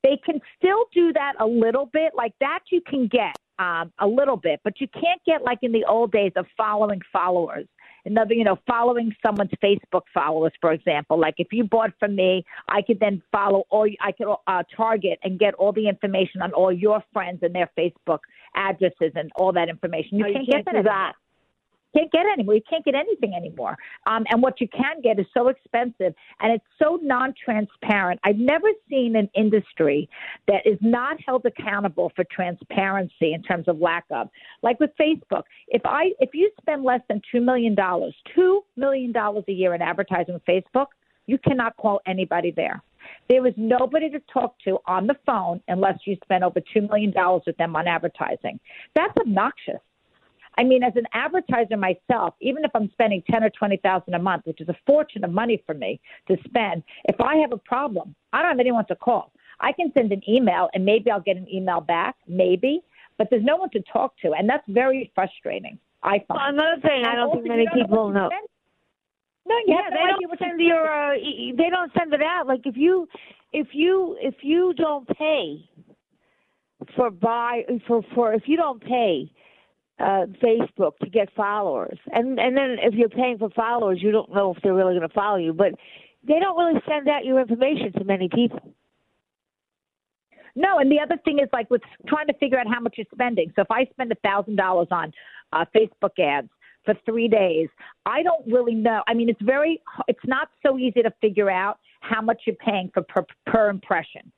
[0.03, 4.07] They can still do that a little bit, like that you can get um, a
[4.07, 7.66] little bit, but you can't get like in the old days of following followers.
[8.05, 11.18] Another, you know, following someone's Facebook followers, for example.
[11.18, 13.88] Like if you bought from me, I could then follow all.
[14.01, 17.70] I could uh, target and get all the information on all your friends and their
[17.78, 18.20] Facebook
[18.55, 20.18] addresses and all that information.
[20.18, 21.14] You No, can't, can't get that.
[21.97, 22.55] Can't get anymore.
[22.55, 23.76] You can't get anything anymore.
[24.07, 28.20] Um, and what you can get is so expensive and it's so non-transparent.
[28.24, 30.09] I've never seen an industry
[30.47, 34.28] that is not held accountable for transparency in terms of lack of.
[34.62, 39.12] Like with Facebook, if I if you spend less than two million dollars, two million
[39.12, 40.86] dollars a year in advertising Facebook,
[41.26, 42.82] you cannot call anybody there.
[43.28, 47.11] There is nobody to talk to on the phone unless you spend over two million
[47.12, 48.61] dollars with them on advertising.
[48.95, 49.80] That's obnoxious.
[50.59, 54.18] I mean, as an advertiser myself, even if I'm spending ten or twenty thousand a
[54.18, 57.59] month, which is a fortune of money for me to spend, if I have a
[57.59, 59.32] problem, I don't have anyone to call.
[59.61, 62.80] I can send an email and maybe I'll get an email back, maybe,
[63.18, 65.78] but there's no one to talk to, and that's very frustrating.
[66.03, 66.57] I find.
[66.57, 68.30] Well, another thing I don't think many know people know.
[69.46, 71.12] No, you yeah, have they no don't send your.
[71.12, 71.14] Uh,
[71.57, 72.46] they don't send it out.
[72.46, 73.09] Like if you,
[73.53, 75.68] if you, if you don't pay
[76.96, 79.30] for buy for for if you don't pay
[80.01, 84.32] uh Facebook to get followers, and and then if you're paying for followers, you don't
[84.34, 85.53] know if they're really going to follow you.
[85.53, 85.72] But
[86.26, 88.74] they don't really send out your information to many people.
[90.55, 93.07] No, and the other thing is like with trying to figure out how much you're
[93.12, 93.53] spending.
[93.55, 95.12] So if I spend a thousand dollars on
[95.53, 96.48] uh, Facebook ads
[96.84, 97.68] for three days,
[98.07, 99.03] I don't really know.
[99.07, 102.90] I mean, it's very, it's not so easy to figure out how much you're paying
[102.92, 104.32] for per, per impression.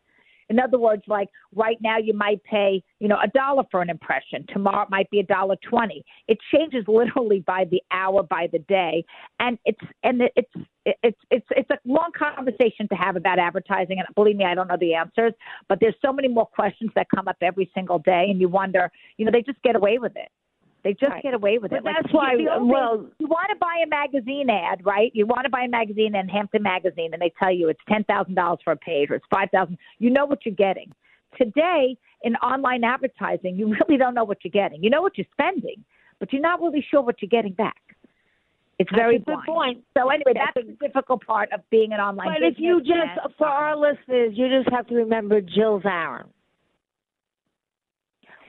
[0.48, 3.90] In other words, like right now you might pay, you know, a dollar for an
[3.90, 4.44] impression.
[4.52, 6.04] Tomorrow it might be a dollar twenty.
[6.28, 9.04] It changes literally by the hour, by the day,
[9.38, 10.50] and it's and it's
[10.84, 13.98] it's it's it's a long conversation to have about advertising.
[13.98, 15.32] And believe me, I don't know the answers,
[15.68, 18.90] but there's so many more questions that come up every single day, and you wonder,
[19.16, 20.28] you know, they just get away with it.
[20.84, 21.22] They just Right.
[21.22, 21.84] get away with But it.
[21.84, 25.12] Like, that's why- the old days, well- you want to buy a magazine ad, right?
[25.14, 28.02] You want to buy a magazine in Hampton Magazine, and they tell you it's ten
[28.04, 29.78] thousand dollars for a page or it's five thousand.
[29.98, 30.92] You know what you're getting.
[31.36, 34.82] Today, in online advertising, you really don't know what you're getting.
[34.82, 35.84] You know what you're spending,
[36.18, 37.76] but you're not really sure what you're getting back.
[38.78, 39.76] It's very That's a good blind.
[39.76, 39.84] point.
[39.96, 42.28] So anyway, That's that's, the difficult part of being an online.
[42.28, 46.26] But if you just, for our listeners, you just have to remember Jill Zarin.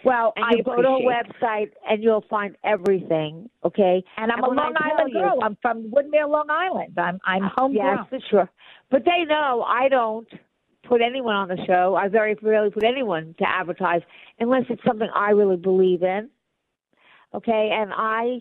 [0.03, 3.49] Well, and I you go to a website and you'll find everything.
[3.63, 5.39] Okay, And I'm a Long Island you- girl.
[5.41, 6.93] I'm from Woodmere, Long Island.
[6.97, 7.97] I'm I'm ah, homegrown.
[7.97, 8.49] Yes, for sure.
[8.91, 10.27] But they know I don't
[10.87, 11.95] put anyone on the show.
[11.95, 14.01] I very rarely put anyone to advertise
[14.39, 16.29] unless it's something I really believe in.
[17.33, 18.39] Okay, and I,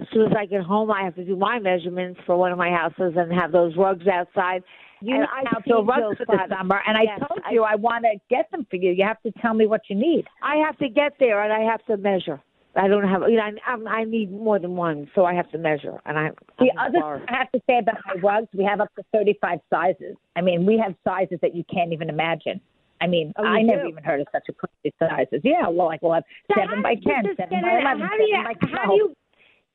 [0.00, 2.58] as soon as I get home, I have to do my measurements for one of
[2.58, 4.62] my houses and have those rugs outside.
[5.00, 7.40] You and I have see to rugs Jill's for the summer, and Yes, I told
[7.50, 8.92] you I want to get them for you.
[8.92, 10.26] You have to tell me what you need.
[10.42, 12.40] I have to get there and I have to measure.
[12.74, 15.58] I don't have, you know, I, I need more than one, so I have to
[15.58, 15.98] measure.
[16.04, 18.80] And I, The I'm other thing I have to say about my rugs, we have
[18.80, 20.16] up to 35 sizes.
[20.36, 22.60] I mean, we have sizes that you can't even imagine.
[23.00, 25.40] I mean, Oh, I never even heard of such a crazy sizes.
[25.44, 27.62] Yeah, well, like we'll have So seven by ten, seven you ten, just seven get
[27.62, 28.42] by eleven, How do you?
[28.44, 29.14] by How do you?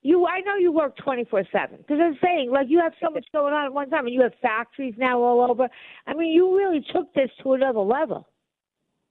[0.04, 3.12] You, I know you work twenty four seven because I'm saying like you have so
[3.12, 5.68] much going on at one time, and you have factories now all over.
[6.08, 8.28] I mean, you really took this to another level.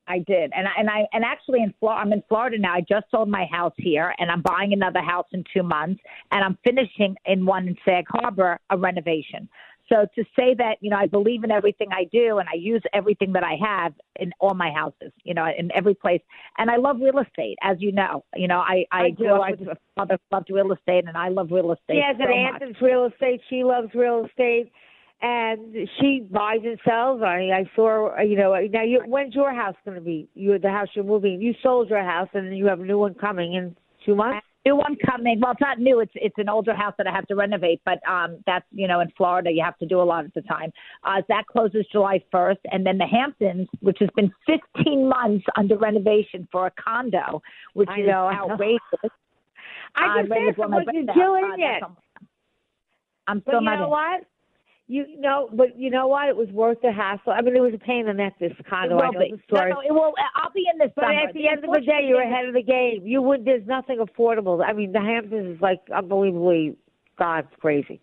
[0.08, 2.74] I did, and I, and I and actually in Florida, I'm in Florida now.
[2.74, 6.00] I just sold my house here, and I'm buying another house in two months,
[6.32, 9.48] and I'm finishing in one in Sag Harbor a renovation.
[9.90, 12.82] So to say that you know I believe in everything I do, and I use
[12.92, 16.20] everything that I have in all my houses, you know, in every place,
[16.58, 18.24] and I love real estate, as you know.
[18.36, 21.16] You know, I I, I grew up I with a father loved real estate, and
[21.16, 21.96] I love real estate.
[21.96, 23.40] She has so an aunt that's real estate.
[23.50, 24.70] She loves real estate,
[25.22, 27.22] and she buys and sells.
[27.22, 28.54] I I saw her, you know.
[28.72, 30.28] Now, you, when's your house going to be?
[30.34, 31.40] You the house you're moving.
[31.40, 33.76] You sold your house, and you have a new one coming in
[34.06, 34.46] two months.
[34.66, 35.40] New one coming.
[35.40, 36.00] Well, it's not new.
[36.00, 39.00] It's it's an older house that I have to renovate, but um, that's you know
[39.00, 40.70] in Florida you have to do a lot at the time.
[41.02, 45.78] Uh, that closes July first, and then the Hamptons, which has been 15 months under
[45.78, 47.40] renovation for a condo,
[47.72, 48.80] which I is know, outrageous.
[49.94, 51.16] I I'm just ready to asked blow my was you brains out.
[51.16, 51.82] Jill Uh, yet?
[53.26, 54.24] I'm But still you not know what?
[54.90, 56.28] You know, but you know what?
[56.28, 57.32] It was worth the hassle.
[57.32, 58.34] I mean, it was a pain in the neck.
[58.40, 58.98] This condo.
[58.98, 59.30] I know be.
[59.30, 59.70] the story.
[59.70, 60.12] No, no, it will.
[60.34, 61.14] I'll be in this But summer.
[61.28, 63.06] at the end of the day, you're ahead of the game.
[63.06, 63.44] You would.
[63.44, 64.64] There's nothing affordable.
[64.66, 66.76] I mean, the Hamptons is like unbelievably,
[67.16, 68.00] God's crazy.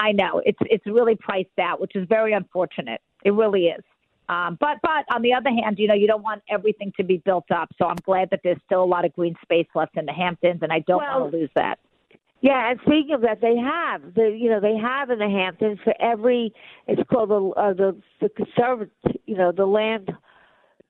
[0.00, 3.00] I know it's it's really priced out, which is very unfortunate.
[3.24, 3.84] It really is.
[4.28, 7.18] Um, but but on the other hand, you know, you don't want everything to be
[7.18, 7.68] built up.
[7.78, 10.58] So I'm glad that there's still a lot of green space left in the Hamptons,
[10.62, 11.78] and I don't Well, want to lose that.
[12.42, 15.78] Yeah, and speaking of that, they have the you know they have in the Hamptons
[15.82, 16.52] for every
[16.86, 18.92] it's called the uh, the the conservative
[19.24, 20.12] you know the land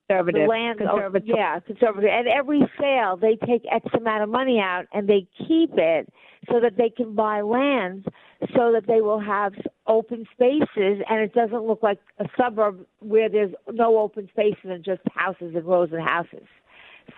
[0.09, 1.36] Conservative, the land oh, conservative.
[1.36, 5.70] yeah conservative and every sale they take X amount of money out and they keep
[5.76, 6.09] it
[6.49, 8.07] so that they can buy land
[8.55, 9.53] so that they will have
[9.88, 14.84] open spaces and it doesn't look like a suburb where there's no open spaces and
[14.84, 16.47] just houses and rows of houses.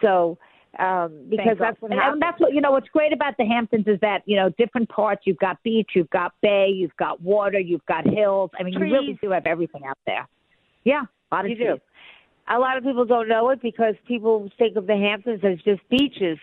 [0.00, 0.38] So
[0.78, 1.90] um because Thank that's God.
[1.90, 2.72] what and, that's what you know.
[2.72, 5.22] What's great about the Hamptons is that you know different parts.
[5.24, 8.50] You've got beach, you've got bay, you've got water, you've got hills.
[8.58, 10.28] I mean, you really do have everything out there.
[10.84, 11.02] Yeah,
[11.32, 11.68] a lot of You trees.
[11.74, 11.78] do.
[12.50, 15.86] A lot of people don't know it because people think of the Hamptons as just
[15.90, 16.38] beaches.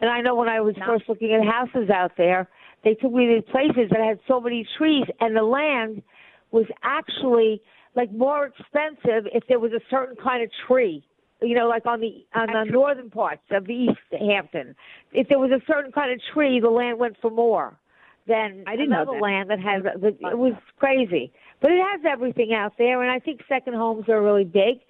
[0.00, 2.48] And I know when I was first looking at houses out there,
[2.82, 6.02] they took me to places that had so many trees, and the land
[6.50, 7.60] was actually
[7.94, 11.04] like more expensive if there was a certain kind of tree.
[11.42, 14.74] You know, like on the on the northern parts of the East Hampton,
[15.12, 17.78] if there was a certain kind of tree, the land went for more
[18.26, 19.22] than I didn't know another that.
[19.22, 19.82] land that has.
[19.82, 24.08] The, it was crazy, but it has everything out there, and I think second homes
[24.08, 24.80] are really big.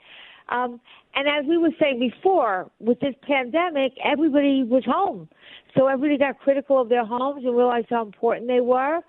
[0.48, 0.80] Um,
[1.14, 5.28] and as we were saying before, with this pandemic, everybody was home.
[5.76, 9.01] So everybody got critical of their homes and realized how important they were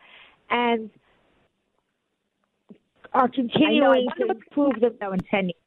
[0.50, 0.90] and
[3.14, 3.34] are know.
[3.34, 4.94] Continuing to improve them.
[5.00, 5.61] though in ten years.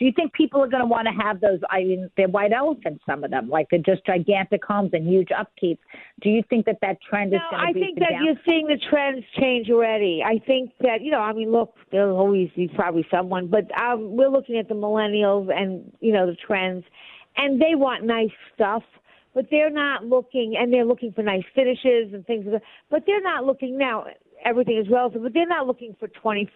[0.00, 1.60] Do you think people are going to want to have those?
[1.70, 3.04] I mean, they're white elephants.
[3.04, 5.78] Some of them, like they're just gigantic homes and huge upkeep.
[6.22, 8.24] Do you think that that trend is No, going to I be think that down-
[8.24, 10.22] you're seeing the trends change already.
[10.24, 14.16] I think that you know, I mean, look, there'll always be probably someone, but um,
[14.16, 16.82] we're looking at the millennials and you know the trends,
[17.36, 18.82] and they want nice stuff,
[19.34, 23.02] but they're not looking, and they're looking for nice finishes and things, like that, but
[23.06, 24.06] they're not looking now.
[24.46, 26.48] Everything is relative, but they're not looking for twenty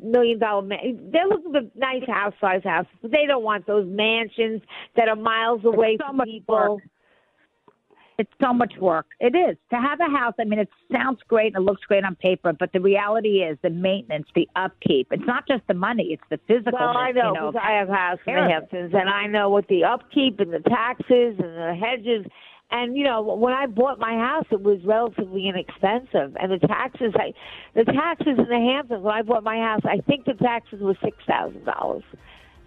[0.00, 1.10] million dollar man.
[1.12, 4.62] They're looking for nice house size houses, but they don't want those mansions
[4.96, 6.54] that are miles away so from people.
[6.54, 6.82] work.
[8.18, 9.04] It's so much work.
[9.20, 10.32] It is to have a house.
[10.40, 13.58] I mean, it sounds great and it looks great on paper, but the reality is
[13.62, 15.08] the maintenance, the upkeep.
[15.10, 16.78] It's not just the money; it's the physical.
[16.78, 18.40] Well, I know You know I have a house in the.
[18.40, 22.26] Hamptons, and I know what the upkeep and the taxes and the hedges.
[22.70, 27.14] And you know, when I bought my house, it was relatively inexpensive, and the taxes,
[27.14, 27.32] I,
[27.74, 30.96] the taxes in the Hamptons when I bought my house, I think the taxes were
[31.02, 32.02] six thousand dollars.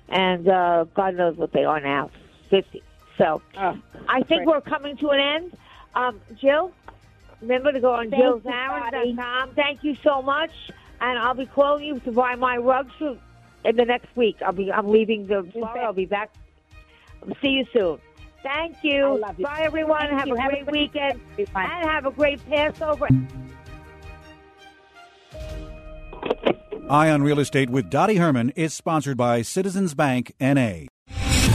[0.07, 2.11] and uh, God knows what they are now,
[2.49, 2.81] fifty.
[3.17, 4.47] So I think great.
[4.47, 5.57] we're coming to an end.
[5.93, 6.71] Um, Jill,
[7.41, 9.51] remember to go on jillzarin.com.
[9.55, 10.51] Thank you so much,
[11.01, 13.17] and I'll be calling you to buy my rugs for,
[13.65, 14.37] in the next week.
[14.41, 15.81] I'll be I'm leaving the Florida.
[15.81, 16.31] I'll be back.
[17.41, 17.99] See you soon.
[18.43, 19.17] Thank you.
[19.19, 19.45] love you.
[19.45, 19.99] Bye, everyone.
[20.07, 20.35] Thank have you.
[20.35, 21.21] a Have great great weekend,
[21.53, 21.63] Bye.
[21.81, 23.07] and have a great Passover.
[26.89, 30.85] Eye on Real Estate with Dottie Herman is sponsored by Citizens Bank NA.